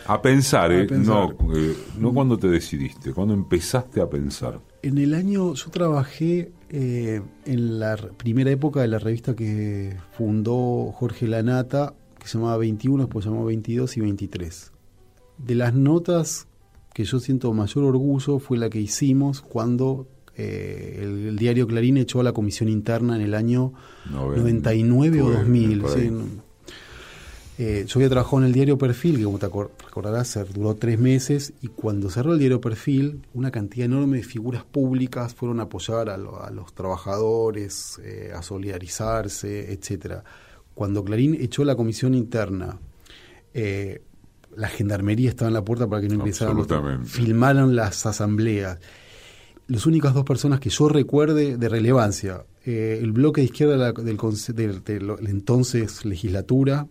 [0.06, 0.88] A pensar, ¿eh?
[0.90, 4.60] No, eh, no cuando te decidiste, cuando empezaste a pensar.
[4.82, 10.92] En el año, yo trabajé eh, en la primera época de la revista que fundó
[10.92, 14.72] Jorge Lanata, que se llamaba 21, después se llamó 22 y 23.
[15.38, 16.48] De las notas
[16.94, 22.20] que yo siento mayor orgullo fue la que hicimos cuando eh, el, diario Clarín echó
[22.20, 23.74] a la comisión interna en el año
[24.12, 25.84] 99 o 2000.
[27.60, 31.54] Eh, yo había trabajado en el diario Perfil, que como te recordarás, duró tres meses,
[31.62, 36.10] y cuando cerró el diario Perfil, una cantidad enorme de figuras públicas fueron a apoyar
[36.10, 40.24] a, los trabajadores, eh, a solidarizarse, etcétera
[40.74, 42.80] cuando Clarín echó la comisión interna,
[43.54, 44.02] eh,
[44.56, 47.06] la gendarmería estaba en la puerta para que no ingresaran.
[47.06, 48.80] Filmaron las asambleas.
[49.68, 54.84] Las únicas dos personas que yo recuerde de relevancia, eh, el bloque de izquierda del,
[54.84, 56.88] de, la entonces legislatura,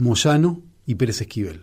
[0.00, 1.62] Moyano y Pérez Esquivel.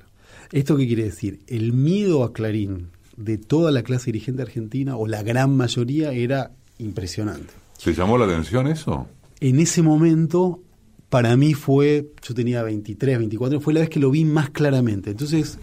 [0.52, 1.40] ¿Esto qué quiere decir?
[1.48, 6.52] El miedo a Clarín de toda la clase dirigente argentina, o la gran mayoría, era
[6.78, 7.54] impresionante.
[7.78, 9.08] ¿Se llamó la atención eso?
[9.40, 10.62] En ese momento
[11.10, 15.12] para mí fue, yo tenía 23, 24, fue la vez que lo vi más claramente.
[15.12, 15.58] Entonces,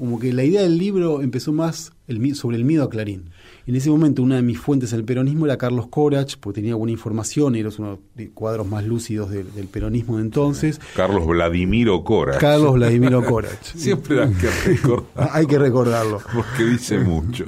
[0.00, 3.28] como que la idea del libro empezó más el, sobre el miedo a Clarín.
[3.66, 6.74] En ese momento una de mis fuentes en el peronismo era Carlos Corach, porque tenía
[6.74, 10.80] buena información, era uno de los cuadros más lúcidos del, peronismo de entonces.
[10.96, 12.38] Carlos Vladimiro Corach.
[12.38, 13.62] Carlos Vladimiro Corach.
[13.76, 15.28] Siempre hay que recordar.
[15.32, 16.22] hay que recordarlo.
[16.34, 17.44] Porque dice mucho.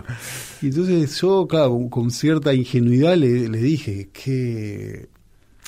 [0.61, 5.09] Y entonces yo, claro, con cierta ingenuidad le, le dije que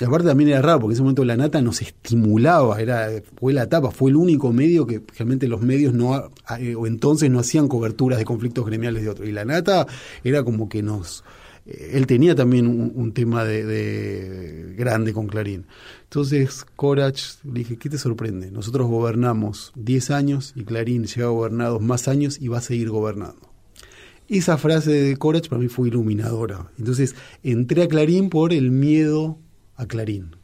[0.00, 3.52] y aparte también era raro, porque en ese momento la nata nos estimulaba, era, fue
[3.52, 7.38] la etapa, fue el único medio que realmente los medios no, eh, o entonces no
[7.38, 9.28] hacían coberturas de conflictos gremiales de otros.
[9.28, 9.86] Y la nata
[10.24, 11.22] era como que nos,
[11.64, 15.66] eh, él tenía también un, tema de, grande con Clarín.
[16.02, 18.50] Entonces, Corach, le dije, ¿qué te sorprende?
[18.50, 23.48] Nosotros gobernamos 10 años y Clarín lleva gobernados más años y va a seguir gobernando.
[24.28, 26.72] Esa frase de Corach para mí fue iluminadora.
[26.78, 29.38] Entonces, entré a Clarín por el miedo
[29.76, 30.36] a Clarín.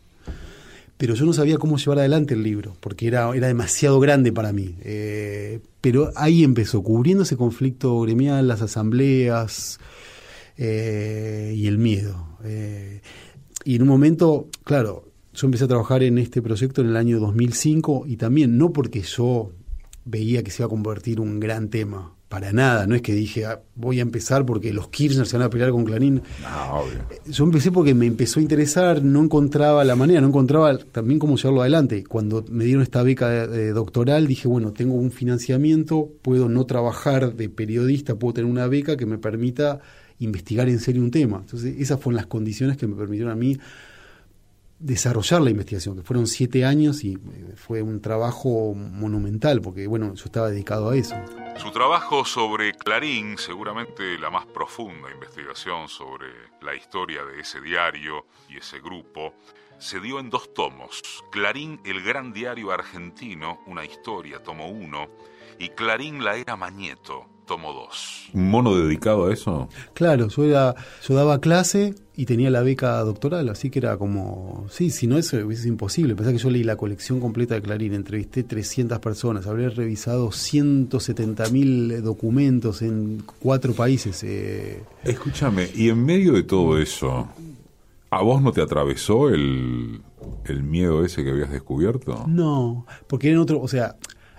[0.97, 4.53] Pero yo no sabía cómo llevar adelante el libro, porque era, era demasiado grande para
[4.53, 4.77] mí.
[4.83, 9.81] Eh, pero ahí empezó, cubriendo ese conflicto gremial, las asambleas
[10.59, 12.37] eh, y el miedo.
[12.45, 13.01] Eh,
[13.65, 17.19] y en un momento, claro, yo empecé a trabajar en este proyecto en el año
[17.19, 19.53] 2005 y también no porque yo
[20.05, 23.45] veía que se iba a convertir un gran tema, para nada, no es que dije,
[23.45, 26.23] ah, voy a empezar porque los Kirchner se van a pelear con Clarín.
[27.27, 31.37] Yo empecé porque me empezó a interesar, no encontraba la manera, no encontraba también cómo
[31.37, 32.05] llevarlo adelante.
[32.05, 37.49] Cuando me dieron esta beca doctoral, dije, bueno, tengo un financiamiento, puedo no trabajar de
[37.49, 39.81] periodista, puedo tener una beca que me permita
[40.21, 41.39] investigar en serio un tema.
[41.41, 43.59] Entonces, esas fueron las condiciones que me permitieron a mí
[44.81, 50.15] desarrollar la investigación, que fueron siete años y eh, fue un trabajo monumental, porque bueno,
[50.15, 51.15] yo estaba dedicado a eso.
[51.57, 56.29] Su trabajo sobre Clarín, seguramente la más profunda investigación sobre
[56.63, 59.35] la historia de ese diario y ese grupo,
[59.79, 61.03] se dio en dos tomos.
[61.31, 65.09] Clarín, el gran diario argentino, una historia, tomo uno,
[65.59, 68.29] y Clarín, la era Mañeto, tomo dos.
[68.33, 69.69] ¿Un mono dedicado a eso?
[69.93, 74.67] Claro, yo, era, yo daba clase y tenía la beca doctoral, así que era como,
[74.71, 76.15] sí, si no eso hubiese imposible.
[76.15, 81.49] Pensá que yo leí la colección completa de Clarín, entrevisté 300 personas, habré revisado 170
[81.49, 84.23] mil documentos en cuatro países.
[84.23, 84.85] Eh.
[85.03, 87.31] Escúchame, y en medio de todo eso,
[88.11, 90.03] ¿a vos no te atravesó el,
[90.45, 92.27] el miedo ese que habías descubierto?
[92.29, 93.97] No, porque era otro, o sea,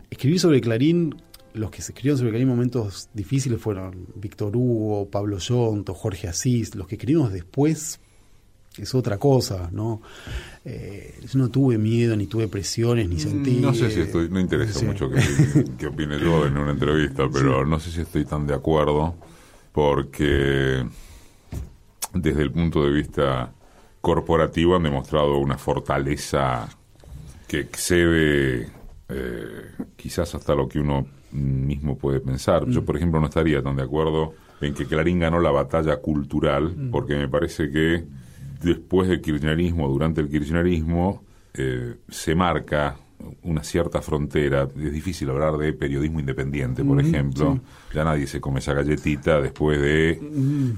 [0.09, 1.13] escribir sobre Clarín
[1.53, 6.27] los que se escribieron sobre Clarín en momentos difíciles fueron Víctor Hugo, Pablo Yonto, Jorge
[6.27, 7.99] Asís, los que escribimos después
[8.77, 10.01] es otra cosa, ¿no?
[10.63, 13.57] Eh, yo no tuve miedo, ni tuve presiones, ni sentí...
[13.57, 17.79] No sé si estoy, no interesa mucho que, opine yo en una entrevista, pero no
[17.79, 19.15] sé si estoy tan de acuerdo,
[19.73, 20.85] porque
[22.13, 23.53] desde el punto de vista
[23.99, 26.69] corporativo han demostrado una fortaleza
[27.47, 28.69] que excede
[29.09, 32.65] eh, quizás hasta lo que uno mismo puede pensar.
[32.67, 32.85] Yo, mm.
[32.85, 36.91] por ejemplo, no estaría tan de acuerdo en que Clarín ganó la batalla cultural, mm.
[36.91, 38.03] porque me parece que
[38.61, 42.97] después del kirchnerismo, durante el kirchnerismo, eh, se marca
[43.43, 44.67] una cierta frontera.
[44.75, 47.59] Es difícil hablar de periodismo independiente, por ejemplo.
[47.93, 50.19] Ya nadie se come esa galletita después de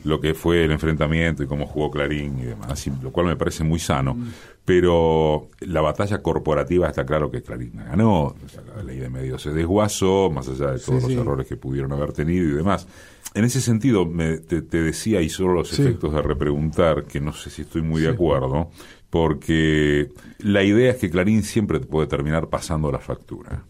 [0.04, 3.64] lo que fue el enfrentamiento y cómo jugó Clarín y demás, lo cual me parece
[3.64, 4.18] muy sano.
[4.66, 8.34] Pero la batalla corporativa está claro que Clarín ganó.
[8.78, 12.14] la ley de medios se desguazó, más allá de todos los errores que pudieron haber
[12.14, 12.88] tenido y demás.
[13.34, 17.50] En ese sentido, me, te, decía, y solo los efectos de repreguntar, que no sé
[17.50, 18.70] si estoy muy de acuerdo,
[19.14, 23.64] porque la idea es que Clarín siempre te puede terminar pasando la factura.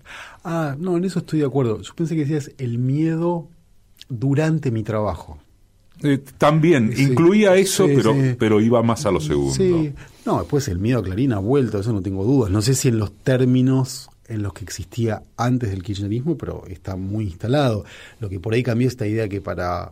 [0.46, 1.82] Ah, no, en eso estoy de acuerdo.
[1.82, 3.50] Yo pensé que decías el miedo
[4.08, 5.40] durante mi trabajo.
[6.02, 9.54] Eh, también, incluía eso, pero, pero iba más a lo segundo.
[9.54, 9.94] Sí,
[10.26, 12.50] no, después el miedo a Clarín ha vuelto, eso no tengo dudas.
[12.50, 16.96] No sé si en los términos en los que existía antes del kirchnerismo, pero está
[16.96, 17.84] muy instalado.
[18.22, 19.92] Lo que por ahí cambió esta idea que para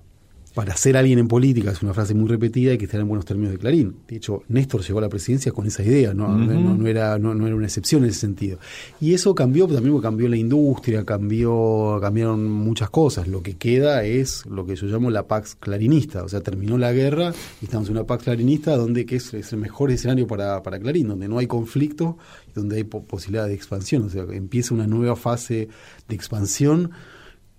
[0.53, 3.25] para ser alguien en política, es una frase muy repetida, y que estar en buenos
[3.25, 3.95] términos de Clarín.
[4.07, 7.55] De hecho, Néstor llegó a la presidencia con esa idea, no, no, era, no, era
[7.55, 8.59] una excepción en ese sentido.
[8.99, 13.27] Y eso cambió, también cambió la industria, cambió, cambiaron muchas cosas.
[13.27, 16.91] Lo que queda es lo que yo llamo la Pax Clarinista, o sea, terminó la
[16.91, 20.79] guerra y estamos en una Pax Clarinista donde que es, el mejor escenario para, para
[20.79, 22.17] Clarín, donde no hay conflicto
[22.49, 25.69] y donde hay posibilidad de expansión, o sea, empieza una nueva fase
[26.07, 26.91] de expansión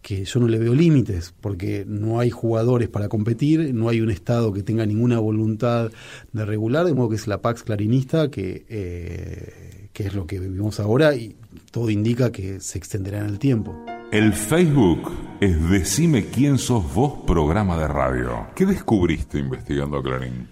[0.03, 4.11] que yo no le veo límites, porque no hay jugadores para competir, no hay un
[4.11, 5.93] Estado que tenga ninguna voluntad
[6.33, 10.41] de regular, de modo que es la Pax Clarinista, que, eh, que es lo que
[10.41, 11.37] vivimos ahora y
[11.71, 13.75] todo indica que se extenderá en el tiempo.
[14.11, 15.11] El Facebook
[15.41, 18.49] es Decime quién sos vos, programa de radio.
[18.55, 20.49] ¿Qué descubriste investigando a Clarín?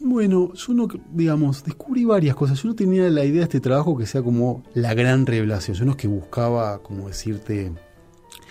[0.00, 2.62] Bueno, yo no, digamos, descubrí varias cosas.
[2.62, 5.76] Yo no tenía la idea de este trabajo que sea como la gran revelación.
[5.76, 7.72] Yo no es que buscaba, como decirte,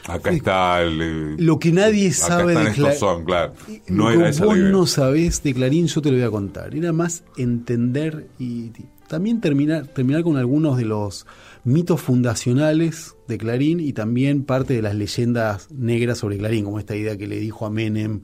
[0.07, 3.25] Acá está el, lo que nadie sabe de Clarín.
[3.25, 3.53] Claro.
[3.87, 6.75] No lo que vos no sabés de Clarín, yo te lo voy a contar.
[6.75, 8.71] Era más entender y
[9.07, 11.25] también terminar, terminar con algunos de los
[11.63, 16.95] mitos fundacionales de Clarín y también parte de las leyendas negras sobre Clarín, como esta
[16.95, 18.21] idea que le dijo a Menem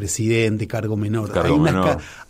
[0.00, 1.30] presidente, cargo menor.
[1.36, 1.52] hay,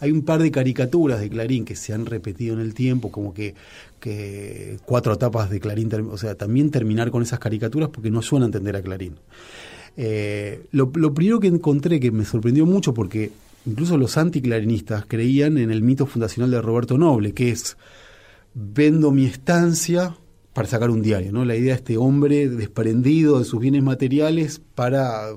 [0.01, 3.33] hay, un par de caricaturas de Clarín que se han repetido en el tiempo, como
[3.33, 3.55] que,
[4.01, 8.47] que cuatro etapas de Clarín, o sea, también terminar con esas caricaturas porque no suena
[8.47, 9.17] entender a Clarín.
[9.97, 13.33] Eh, lo, primero que encontré que me sorprendió mucho porque
[13.67, 17.77] incluso los anticlarinistas creían en el mito fundacional de Roberto Noble, que es
[18.55, 20.17] vendo mi estancia
[20.53, 21.45] para sacar un diario, ¿no?
[21.45, 25.29] La idea de este hombre desprendido de sus bienes materiales para,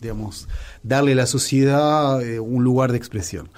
[0.00, 0.48] digamos,
[0.82, 3.50] darle a la sociedad eh, un lugar de expresión.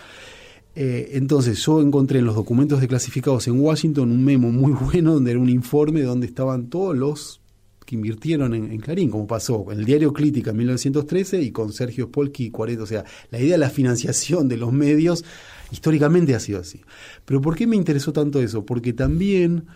[0.78, 5.30] Eh, entonces yo encontré en los documentos declasificados en Washington un memo muy bueno donde
[5.30, 7.40] era un informe donde estaban todos los
[7.86, 12.06] que invirtieron en, Clarín, como pasó con el diario Crítica en 1913 y con Sergio
[12.06, 12.82] Spolky 40.
[12.82, 15.24] O sea, la idea de la financiación de los medios
[15.70, 16.82] históricamente ha sido así.
[17.24, 18.66] Pero ¿por qué me interesó tanto eso?
[18.66, 19.66] Porque también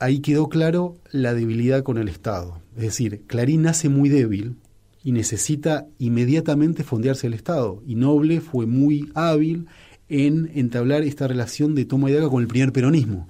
[0.00, 2.62] ahí quedó claro la debilidad con el Estado.
[2.76, 4.56] Es decir, Clarín nace muy débil
[5.04, 7.82] y necesita inmediatamente fondearse el Estado.
[7.86, 9.66] Y Noble fue muy hábil
[10.08, 13.28] en entablar esta relación de toma y daga con el primer peronismo.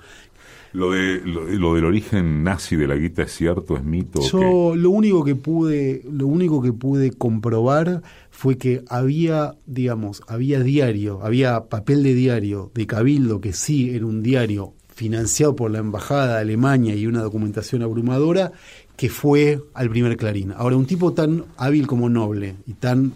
[0.73, 4.21] Lo, de, lo, del origen nazi de la guita es cierto, es mito.
[4.21, 10.61] Yo lo único que pude, lo único que pude comprobar fue que había, digamos, había
[10.61, 15.79] diario, había papel de diario de Cabildo que sí era un diario financiado por la
[15.79, 18.51] Embajada de Alemania y una documentación abrumadora,
[18.97, 20.53] que fue al primer Clarín.
[20.57, 23.13] Ahora, un tipo tan hábil como Noble y tan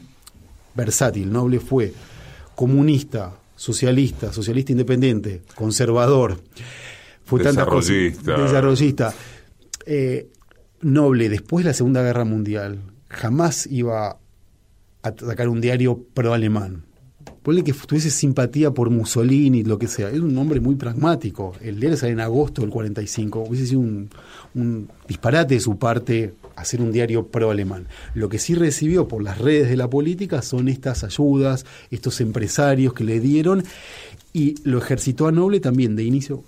[0.74, 1.92] versátil, Noble fue
[2.54, 6.40] comunista, socialista, socialista independiente, conservador,
[7.24, 8.38] fue desarrollista.
[8.38, 9.14] desarrollista.
[9.84, 10.28] Eh,
[10.80, 14.18] Noble, después de la Segunda Guerra Mundial, jamás iba
[15.02, 16.84] a sacar un diario pro-alemán
[17.42, 20.10] ponle que tuviese simpatía por Mussolini, lo que sea.
[20.10, 21.54] Es un hombre muy pragmático.
[21.60, 23.40] El diario sale en agosto del 45.
[23.40, 27.88] Hubiese sido un, disparate de su parte hacer un diario pro-alemán.
[28.14, 32.92] Lo que sí recibió por las redes de la política son estas ayudas, estos empresarios
[32.92, 33.64] que le dieron,
[34.32, 36.44] y lo ejercitó a Noble también de inicio.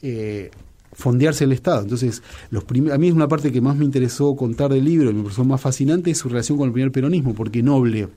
[0.00, 0.50] Eh,
[0.92, 1.82] fondearse el Estado.
[1.82, 5.22] Entonces, los a mí es una parte que más me interesó contar del libro, me
[5.22, 8.08] pareció más fascinante, es su relación con el primer peronismo, porque Noble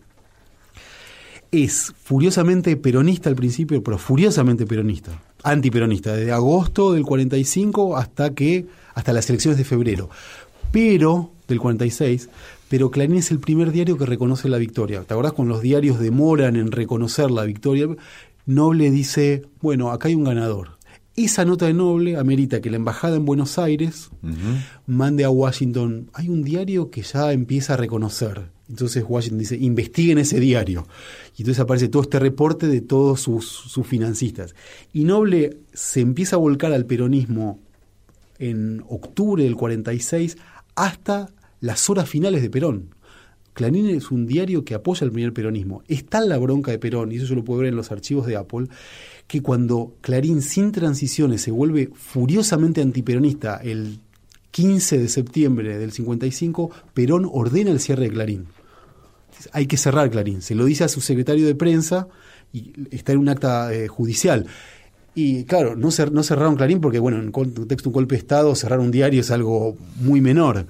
[1.51, 8.65] es furiosamente peronista al principio, pero furiosamente peronista, antiperonista, desde agosto del 45 hasta que
[8.93, 10.09] hasta las elecciones de febrero.
[10.71, 12.29] Pero del 46,
[12.69, 15.03] pero Clarín es el primer diario que reconoce la victoria.
[15.03, 17.87] ¿Te acordás cuando los diarios demoran en reconocer la victoria?
[18.45, 20.75] Noble dice, bueno, acá hay un ganador.
[21.15, 24.09] Esa nota de Noble amerita que la embajada en Buenos Aires
[24.85, 28.49] mande a Washington, hay un diario que ya empieza a reconocer.
[28.67, 30.85] Entonces Washington dice, investiguen ese diario.
[31.37, 34.55] Y entonces aparece todo este reporte de todos sus, sus financistas.
[34.91, 37.59] Y Noble se empieza a volcar al peronismo
[38.37, 40.37] en octubre del 46
[40.75, 41.29] hasta
[41.61, 42.95] las horas finales de Perón.
[43.53, 45.81] Clarín es un diario que apoya el primer peronismo.
[45.87, 48.27] Es tal la bronca de Perón, y eso yo lo puedo ver en los archivos
[48.27, 48.67] de Apple,
[49.27, 53.99] que cuando Clarín sin transiciones se vuelve furiosamente antiperonista el
[54.51, 58.45] 15 de septiembre del 55, Perón ordena el cierre de Clarín.
[59.53, 60.41] Hay que cerrar Clarín.
[60.41, 62.07] Se lo dice a su secretario de prensa
[62.51, 64.47] y está en un acta eh, judicial.
[65.15, 68.79] Y claro, no, no cerraron Clarín porque, bueno, en contexto un golpe de Estado, cerrar
[68.79, 70.67] un diario es algo muy menor.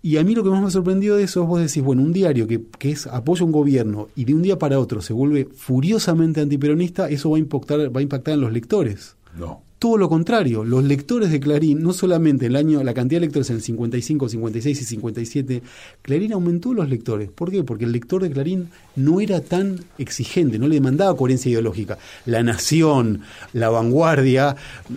[0.00, 2.12] Y a mí lo que más me sorprendió de eso es vos decís, bueno, un
[2.12, 5.48] diario que, que es apoya un gobierno y de un día para otro se vuelve
[5.52, 9.16] furiosamente antiperonista, eso va a impactar, va a impactar en los lectores.
[9.36, 9.62] No.
[9.78, 13.48] Todo lo contrario, los lectores de Clarín, no solamente el año, la cantidad de lectores
[13.50, 15.62] en el 55, 56 y 57,
[16.02, 17.30] Clarín aumentó los lectores.
[17.30, 17.62] ¿Por qué?
[17.62, 21.96] Porque el lector de Clarín no era tan exigente, no le demandaba coherencia ideológica.
[22.26, 23.20] La nación,
[23.52, 24.56] la vanguardia,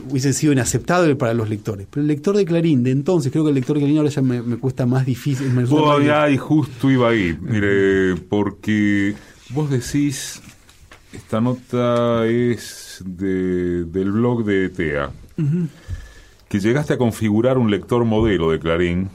[0.10, 1.86] hubiesen sido inaceptables para los lectores.
[1.88, 4.24] Pero el lector de Clarín de entonces, creo que el lector de Clarín ahora ya
[4.24, 5.52] me, cuesta más difícil.
[5.52, 5.64] Me
[6.04, 9.14] ya, y justo iba ahí, mire, porque
[9.50, 10.42] vos decís,
[11.14, 15.12] esta nota es del blog de TEA,
[16.48, 19.10] que llegaste a configurar un lector modelo de Clarín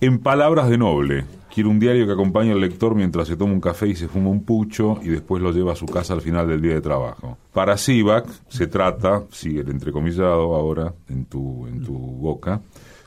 [0.00, 1.24] en palabras de noble.
[1.52, 4.30] Quiere un diario que acompañe al lector mientras se toma un café y se fuma
[4.30, 7.36] un pucho y después lo lleva a su casa al final del día de trabajo.
[7.52, 12.62] Para Sivak se trata, sigue el entrecomillado ahora en tu, en tu boca,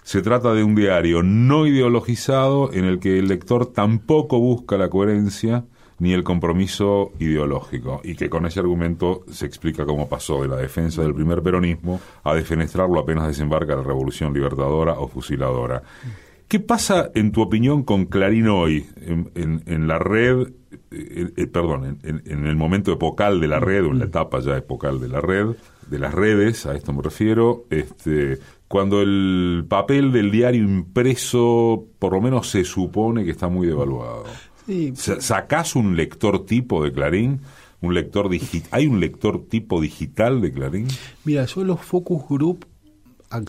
[0.05, 4.87] se trata de un diario no ideologizado en el que el lector tampoco busca la
[4.87, 5.65] coherencia,
[5.99, 10.57] ni el compromiso ideológico, y que con ese argumento se explica cómo pasó de la
[10.57, 15.81] defensa del primer peronismo a defenestrarlo apenas desembarca la revolución libertadora o fusiladora.
[16.47, 20.49] ¿Qué pasa, en tu opinión, con Clarín hoy, en, la red,
[20.91, 24.55] eh, eh, perdón, en, el momento epocal de la red, o en la etapa ya
[24.55, 25.55] epocal de la red,
[25.89, 28.37] de las redes, a esto me refiero, este,
[28.67, 34.25] cuando el papel del diario impreso, por lo menos se supone que está muy devaluado?
[34.95, 37.39] ¿Sacás un lector tipo de Clarín?
[37.81, 38.29] un lector
[38.71, 40.87] ¿Hay un lector tipo digital de Clarín?
[41.23, 42.65] Mira, yo los focus group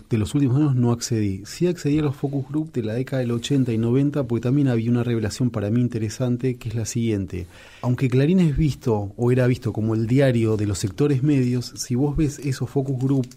[0.09, 1.43] de los últimos años no accedí.
[1.45, 4.67] Sí accedí a los focus group de la década del 80 y 90 porque también
[4.67, 7.47] había una revelación para mí interesante que es la siguiente.
[7.81, 11.95] Aunque Clarín es visto o era visto como el diario de los sectores medios, si
[11.95, 13.27] vos ves esos focus group,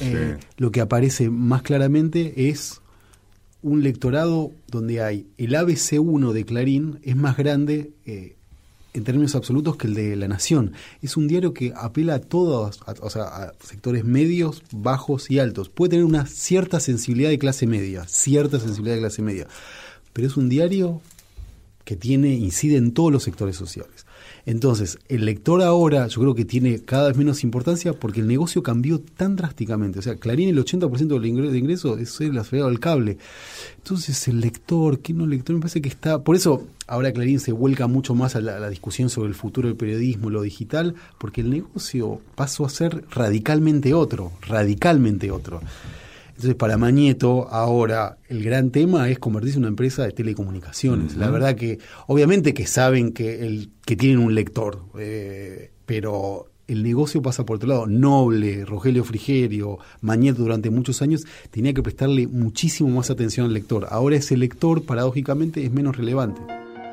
[0.00, 2.82] eh, lo que aparece más claramente es
[3.62, 8.36] un lectorado donde hay el ABC1 de Clarín es más grande eh,
[8.94, 10.72] en términos absolutos que el de La Nación.
[11.02, 15.68] Es un diario que apela a todos, o sea, a sectores medios, bajos y altos.
[15.68, 19.46] Puede tener una cierta sensibilidad de clase media, cierta sensibilidad de clase media,
[20.12, 21.00] pero es un diario
[21.84, 24.04] que tiene incide en todos los sectores sociales.
[24.48, 28.62] Entonces, el lector ahora yo creo que tiene cada vez menos importancia porque el negocio
[28.62, 29.98] cambió tan drásticamente.
[29.98, 33.18] O sea, Clarín el 80% del ingreso, de ingreso es el del cable.
[33.76, 35.54] Entonces, el lector, ¿qué no lector?
[35.54, 36.24] Me parece que está...
[36.24, 39.76] Por eso ahora Clarín se vuelca mucho más a la, discusión sobre el futuro del
[39.76, 45.60] periodismo, lo digital, porque el negocio pasó a ser radicalmente otro, radicalmente otro.
[46.38, 51.16] Entonces, para Mañeto, ahora el gran tema es convertirse en una empresa de telecomunicaciones.
[51.16, 56.84] La verdad que, obviamente que saben que, el, que tienen un lector, eh, pero el
[56.84, 57.86] negocio pasa por otro lado.
[57.88, 63.88] Noble, Rogelio Frigerio, Mañeto durante muchos años tenía que prestarle muchísimo más atención al lector.
[63.90, 66.40] Ahora ese lector, paradójicamente, es menos relevante.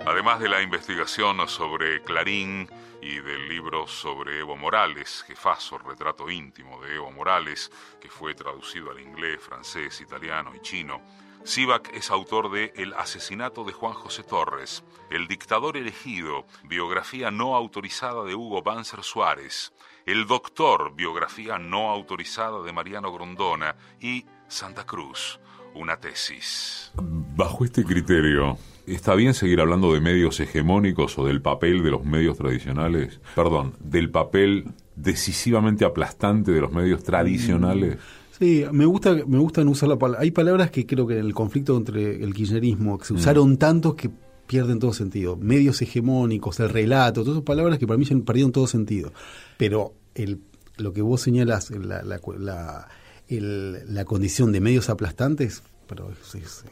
[0.05, 2.69] Además de la investigación sobre Clarín,
[3.05, 8.89] y del libro sobre Evo Morales, Jefazo, retrato íntimo de Evo Morales, que fue traducido
[8.89, 11.01] al inglés, francés, italiano y chino.
[11.43, 17.55] Sivak es autor de El asesinato de Juan José Torres, El dictador elegido, biografía no
[17.55, 19.71] autorizada de Hugo Banzer Suárez,
[20.07, 25.39] El doctor, biografía no autorizada de Mariano Grondona y Santa Cruz,
[25.75, 26.91] una tesis.
[26.95, 28.57] Bajo este criterio,
[28.87, 33.19] ¿Está bien seguir hablando de medios hegemónicos o del papel de los medios tradicionales?
[33.35, 34.65] Perdón, del papel
[34.95, 37.97] decisivamente aplastante de los medios tradicionales.
[38.37, 40.21] Sí, me gusta, me gustan usar la palabra.
[40.21, 43.57] Hay palabras que creo que en el conflicto entre el kirchnerismo que se usaron mm.
[43.57, 44.11] tantos que
[44.45, 45.35] pierden todo sentido.
[45.37, 49.13] Medios hegemónicos, el relato, todas esas palabras que para mí ya perdieron todo sentido.
[49.57, 50.41] Pero el,
[50.77, 52.87] lo que vos señalas, la, la, la,
[53.29, 56.65] la condición de medios aplastantes, pero es,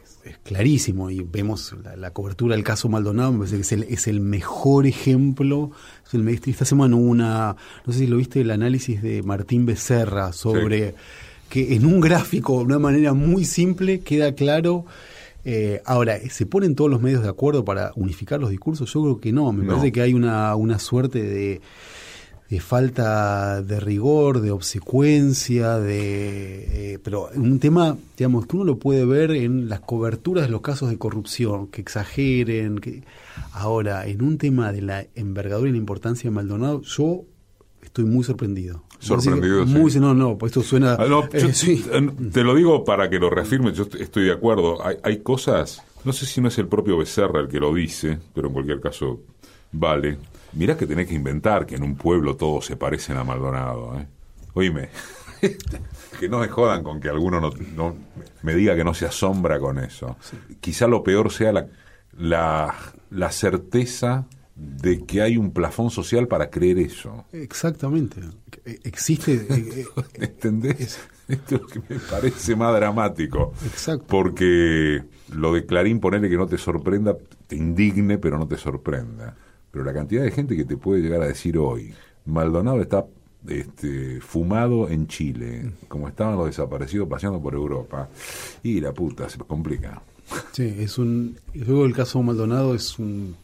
[0.44, 4.20] clarísimo y vemos la, cobertura del caso Maldonado, me parece que es el, es el
[4.20, 5.72] mejor ejemplo.
[6.06, 7.56] Es el, esta semana una,
[7.86, 10.96] no sé si lo viste, el análisis de Martín Becerra sobre
[11.50, 14.86] que en un gráfico, de una manera muy simple, queda claro.
[15.46, 18.92] Eh, ahora, ¿se ponen todos los medios de acuerdo para unificar los discursos?
[18.92, 21.62] Yo creo que no, me parece que hay una, una suerte de
[22.54, 28.78] de falta de rigor, de obsecuencia, de eh, pero un tema, digamos, que uno lo
[28.78, 33.02] puede ver en las coberturas de los casos de corrupción, que exageren, que
[33.54, 37.24] ahora en un tema de la envergadura y la importancia de Maldonado, yo
[37.82, 38.84] estoy muy sorprendido.
[39.00, 39.66] Sorprendido.
[39.66, 40.94] Muy, no, no, pues esto suena.
[40.94, 41.52] Ah, eh,
[41.92, 44.86] eh, te lo digo para que lo reafirme, yo estoy de acuerdo.
[44.86, 48.20] Hay, hay cosas, no sé si no es el propio Becerra el que lo dice,
[48.36, 49.22] pero en cualquier caso
[49.72, 50.20] vale
[50.56, 54.00] Mirá que tenés que inventar que en un pueblo todos se parecen a Maldonado.
[54.00, 54.08] ¿eh?
[54.54, 54.90] Oíme,
[56.20, 57.42] que no me jodan con que alguno
[57.76, 57.96] no,
[58.42, 60.18] me diga que no se asombra con eso.
[60.60, 61.68] Quizá lo peor sea la,
[62.18, 62.76] la,
[63.10, 67.26] la certeza de que hay un plafón social para creer eso.
[67.32, 68.22] Exactamente.
[68.84, 69.34] Existe.
[69.34, 69.86] Eh, eh,
[70.16, 71.00] ¿Entendés?
[71.28, 73.54] Esto es lo que me parece más dramático.
[73.66, 74.06] Exacto.
[74.08, 77.16] Porque lo de Clarín, ponerle que no te sorprenda,
[77.48, 79.36] te indigne, pero no te sorprenda.
[79.74, 81.92] Pero la cantidad de gente que te puede llegar a decir hoy,
[82.26, 83.08] Maldonado está
[83.48, 88.08] este, fumado en Chile, como estaban los desaparecidos paseando por Europa,
[88.62, 90.00] y la puta, se complica.
[90.52, 91.40] Sí, es un.
[91.56, 93.36] Luego el caso Maldonado es un.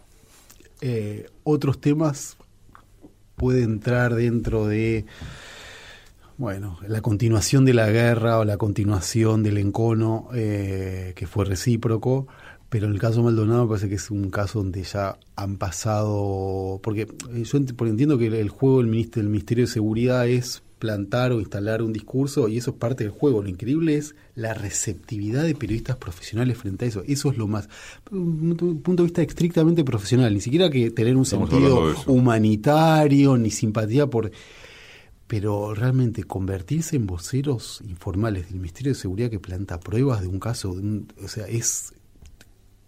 [0.81, 2.37] Eh, otros temas
[3.35, 5.07] puede entrar dentro de.
[6.37, 12.27] Bueno, la continuación de la guerra o la continuación del encono, eh, que fue recíproco,
[12.69, 16.79] pero en el caso Maldonado me parece que es un caso donde ya han pasado,
[16.83, 21.31] porque eh, yo entiendo que el juego del Ministerio, del Ministerio de Seguridad es plantar
[21.33, 23.41] o instalar un discurso y eso es parte del juego.
[23.41, 27.03] Lo increíble es la receptividad de periodistas profesionales frente a eso.
[27.05, 27.67] Eso es lo más,
[28.11, 34.07] un punto de vista estrictamente profesional, ni siquiera que tener un sentido humanitario ni simpatía
[34.07, 34.31] por...
[35.27, 40.39] Pero realmente convertirse en voceros informales del Ministerio de Seguridad que planta pruebas de un
[40.39, 40.75] caso,
[41.23, 41.93] o sea, es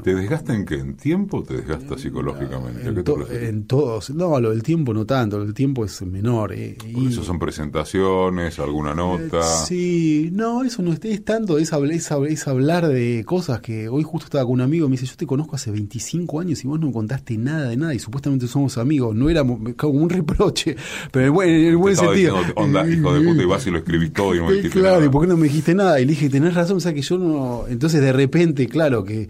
[0.03, 0.75] ¿Te desgasta en qué?
[0.75, 2.88] ¿En tiempo o te desgasta psicológicamente?
[2.88, 4.09] En, todos.
[4.09, 6.51] No, lo del tiempo no tanto, el tiempo es menor.
[6.53, 9.41] Eh, y, eso son presentaciones, alguna nota.
[9.43, 14.43] sí, no, eso no es, tanto, es, es, hablar de cosas que hoy justo estaba
[14.43, 17.38] con un amigo, me dice, yo te conozco hace 25 años y vos no contaste
[17.38, 19.15] nada de nada y supuestamente somos amigos.
[19.15, 19.43] No era
[19.77, 20.75] como un reproche,
[21.11, 22.38] pero en el buen, sentido.
[22.55, 25.05] onda, hijo de puta, y vas y lo escribís todo y no me dijiste claro,
[25.05, 26.01] ¿y por qué no me dijiste nada?
[26.01, 27.63] Y le dije, tenés razón, o sea que yo no...
[27.69, 29.29] Entonces de repente, claro, que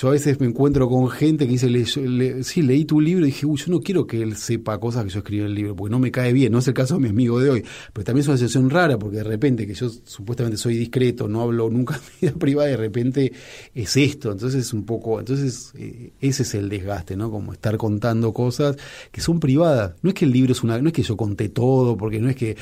[0.00, 3.30] yo a veces me encuentro con gente que dice, le, sí, leí tu libro y
[3.30, 5.74] dije, uy, yo no quiero que él sepa cosas que yo escribí en el libro,
[5.74, 8.04] porque no me cae bien, no es el caso de mi amigo de hoy, pero
[8.04, 11.68] también es una situación rara, porque de repente que yo supuestamente soy discreto, no hablo
[11.68, 13.32] nunca en vida privada, de repente
[13.74, 17.28] es esto, entonces es un poco, entonces eh, ese es el desgaste, ¿no?
[17.28, 18.76] Como estar contando cosas
[19.10, 21.48] que son privadas, no es que el libro es una, no es que yo conté
[21.48, 22.56] todo, porque no es que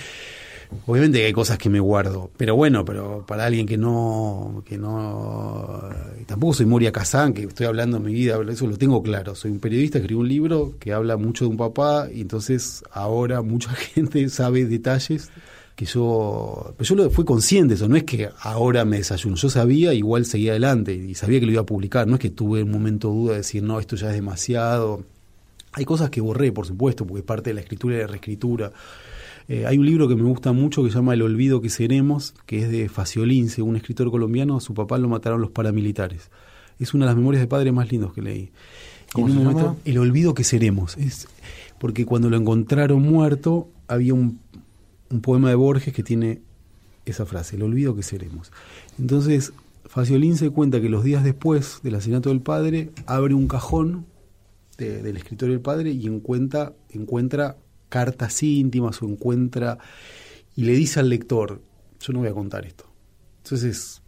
[0.87, 4.79] Obviamente que hay cosas que me guardo, pero bueno, pero para alguien que no, que
[4.79, 5.83] no,
[6.27, 9.35] tampoco soy Moria Kazan, que estoy hablando de mi vida, eso lo tengo claro.
[9.35, 13.43] Soy un periodista, escribo un libro que habla mucho de un papá y entonces ahora
[13.43, 15.31] mucha gente sabe detalles
[15.77, 19.51] que yo, pero yo lo fui consciente eso, no es que ahora me desayuno, yo
[19.51, 22.63] sabía, igual seguía adelante y sabía que lo iba a publicar, no es que tuve
[22.63, 25.05] un momento de duda de decir, no, esto ya es demasiado.
[25.73, 28.73] Hay cosas que borré, por supuesto, porque es parte de la escritura y la reescritura.
[29.49, 32.35] Eh, hay un libro que me gusta mucho que se llama El olvido que seremos,
[32.47, 36.31] que es de Faciolince, un escritor colombiano, su papá lo mataron los paramilitares.
[36.79, 38.51] Es una de las memorias de padre más lindos que leí.
[39.13, 39.77] ¿Cómo se llama?
[39.85, 40.97] El olvido que seremos.
[40.97, 41.29] Es
[41.79, 44.41] porque cuando lo encontraron muerto, había un
[45.11, 46.43] un poema de Borges que tiene
[47.05, 48.53] esa frase, el olvido que seremos.
[48.99, 49.53] Entonces,
[49.85, 54.07] Faciolín se cuenta que los días después del asesinato del padre, abre un cajón
[54.79, 57.57] del escritorio del padre y encuentra, encuentra
[57.97, 59.79] cartas íntimas o encuentra
[60.55, 61.63] y le dice al lector,
[61.99, 62.85] yo no voy a contar esto.
[63.43, 64.03] Entonces,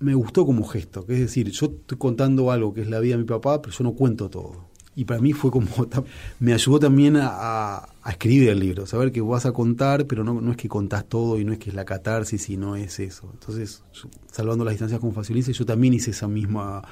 [0.00, 3.16] me gustó como gesto, que es decir, yo estoy contando algo que es la vida
[3.16, 5.68] de mi papá, pero yo no cuento todo y para mí fue como,
[6.40, 10.50] me ayudó también a, escribir el libro, saber que vas a contar, pero no, no
[10.50, 13.30] es que contás todo y no es que es la catarsis y no es eso.
[13.32, 13.82] Entonces,
[14.30, 16.82] salvando las distancias con facilidad, yo también hice esa misma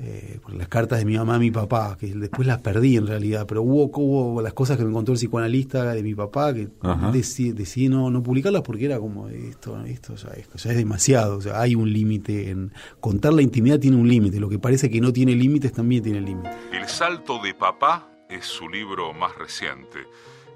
[0.00, 3.46] eh, las cartas de mi mamá y mi papá, que después las perdí en realidad,
[3.46, 6.68] pero hubo, hubo las cosas que me encontró el psicoanalista de mi papá, que
[7.12, 11.40] decidí, no, no, publicarlas porque era como, esto, esto ya, es, ya es demasiado, o
[11.40, 12.72] sea, hay un límite en...
[13.00, 16.20] Contar la intimidad tiene un límite, lo que parece que no tiene límites también tiene
[16.20, 16.52] límites.
[16.72, 20.00] El salto de papá es su libro más reciente,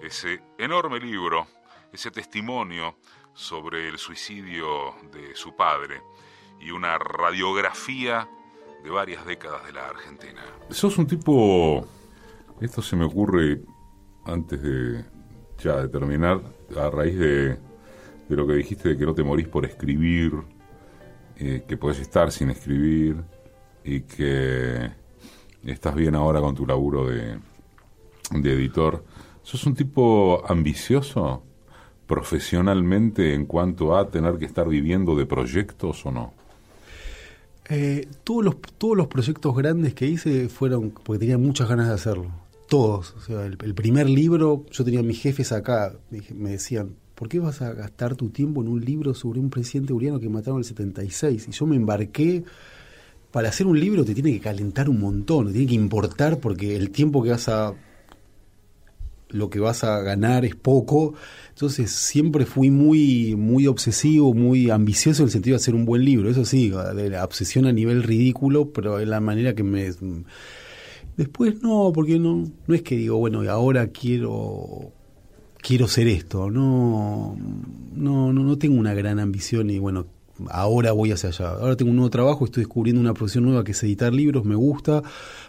[0.03, 1.47] ese enorme libro,
[1.93, 2.97] ese testimonio
[3.35, 6.01] sobre el suicidio de su padre
[6.61, 8.29] y una radiografía
[8.83, 10.41] de varias décadas de la Argentina.
[10.71, 11.87] Sos un tipo,
[12.61, 13.63] esto se me ocurre
[14.25, 15.05] antes de
[15.59, 16.41] ya de terminar,
[16.77, 17.59] a raíz de,
[18.29, 20.33] de lo que dijiste de que no te morís por escribir,
[21.37, 23.17] eh, que podés estar sin escribir
[23.85, 24.91] y que
[25.65, 27.39] estás bien ahora con tu laburo de,
[28.31, 29.05] de editor.
[29.43, 31.43] ¿Sos un tipo ambicioso
[32.07, 36.35] profesionalmente en cuanto a tener que estar viviendo de proyectos o no?
[37.71, 41.95] Eh, todos, los, todos los proyectos grandes que hice fueron porque tenía muchas ganas de
[41.95, 42.31] hacerlo.
[42.69, 43.15] Todos.
[43.17, 47.63] O sea, el, primer libro, yo tenía mis jefes acá, me decían, ¿por qué vas
[47.63, 50.65] a gastar tu tiempo en un libro sobre un presidente uriano que mataron en el
[50.65, 51.49] 76?
[51.49, 52.45] Y yo me embarqué.
[53.31, 56.75] Para hacer un libro te tiene que calentar un montón, te tiene que importar porque
[56.77, 57.75] el tiempo que vas a
[59.31, 61.15] lo que vas a ganar es poco.
[61.51, 66.05] Entonces siempre fui muy, muy obsesivo, muy ambicioso en el sentido de hacer un buen
[66.05, 66.31] libro.
[66.31, 69.93] Eso sí, de la obsesión a nivel ridículo, pero es la manera que me...
[71.17, 74.93] Después no, porque no, no es que digo, bueno, ahora quiero
[75.61, 76.51] quiero ser esto.
[76.51, 77.37] No,
[77.95, 80.07] no, no, no tengo una gran ambición y bueno,
[80.51, 81.51] ahora voy hacia allá.
[81.51, 84.55] Ahora tengo un nuevo trabajo, estoy descubriendo una profesión nueva que es editar libros, me
[84.55, 85.03] gusta,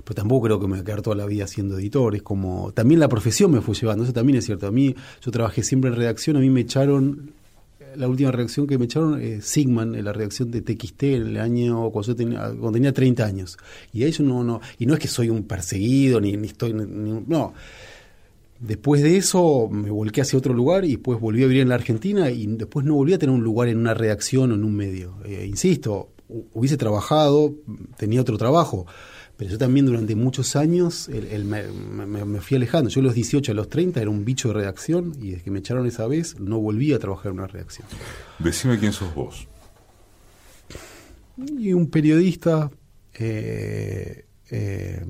[0.04, 2.16] pero tampoco creo que me voy a quedar toda la vida siendo editor.
[2.16, 4.68] Es como, también la profesión me fue llevando, eso también es cierto.
[4.68, 7.32] A mí, yo trabajé siempre en redacción, a mí me echaron,
[7.96, 11.38] la última redacción que me echaron, eh, Sigman, en la redacción de TXT en el
[11.38, 13.58] año, cuando, yo tenía, cuando tenía 30 años.
[13.94, 17.54] Y de no, no, y no es que soy un perseguido, ni, ni estoy, no
[18.60, 21.76] Después de eso me volqué hacia otro lugar y después volví a vivir en la
[21.76, 24.76] Argentina y después no volví a tener un lugar en una redacción o en un
[24.76, 25.16] medio.
[25.24, 27.56] Eh, insisto, hubiese trabajado,
[27.98, 28.86] tenía otro trabajo,
[29.38, 32.90] pero yo también durante muchos años el, me, fui alejando.
[32.90, 35.52] Yo a los 18, a los 30 era un bicho de redacción y desde que
[35.52, 37.88] me echaron esa vez no volví a trabajar en una redacción.
[38.40, 39.48] Decime quién sos vos.
[41.38, 42.70] Y un periodista
[43.14, 45.06] eh, eh,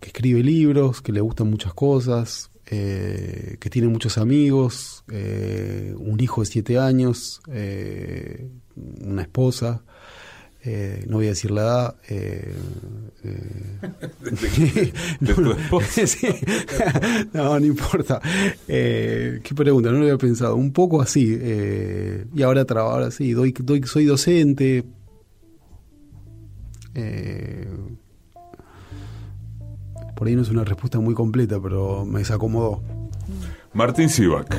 [0.00, 6.18] que escribe libros, que le gustan muchas cosas, eh, que tiene muchos amigos, eh, un
[6.20, 8.48] hijo de siete años, eh,
[9.02, 9.82] una esposa,
[11.06, 11.94] no voy a decir la edad.
[17.34, 18.18] no, no, importa.
[18.66, 19.90] ¿Qué pregunta?
[19.90, 20.56] No lo había pensado.
[20.56, 21.38] Un poco así.
[22.34, 24.84] y ahora, ahora sí, doy, doy, soy docente.
[30.14, 32.82] Por ahí no es una respuesta muy completa, pero me desacomodó.
[33.72, 34.56] Martín Sivak.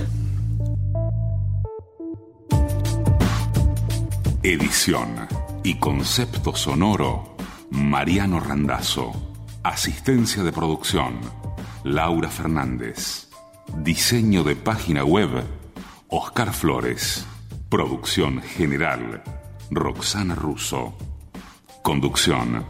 [4.43, 5.15] Edición
[5.63, 7.35] y concepto sonoro,
[7.71, 9.11] Mariano Randazzo.
[9.63, 11.19] Asistencia de producción,
[11.83, 13.29] Laura Fernández.
[13.77, 15.29] Diseño de página web,
[16.09, 17.25] Oscar Flores.
[17.69, 19.23] Producción general,
[19.71, 20.95] Roxana Russo.
[21.81, 22.65] Conducción,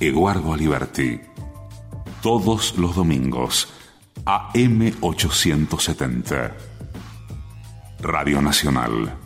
[0.00, 1.20] Eduardo Aliberti
[2.22, 3.68] todos los domingos
[4.24, 6.54] a M870.
[8.00, 9.16] Radio Nacional.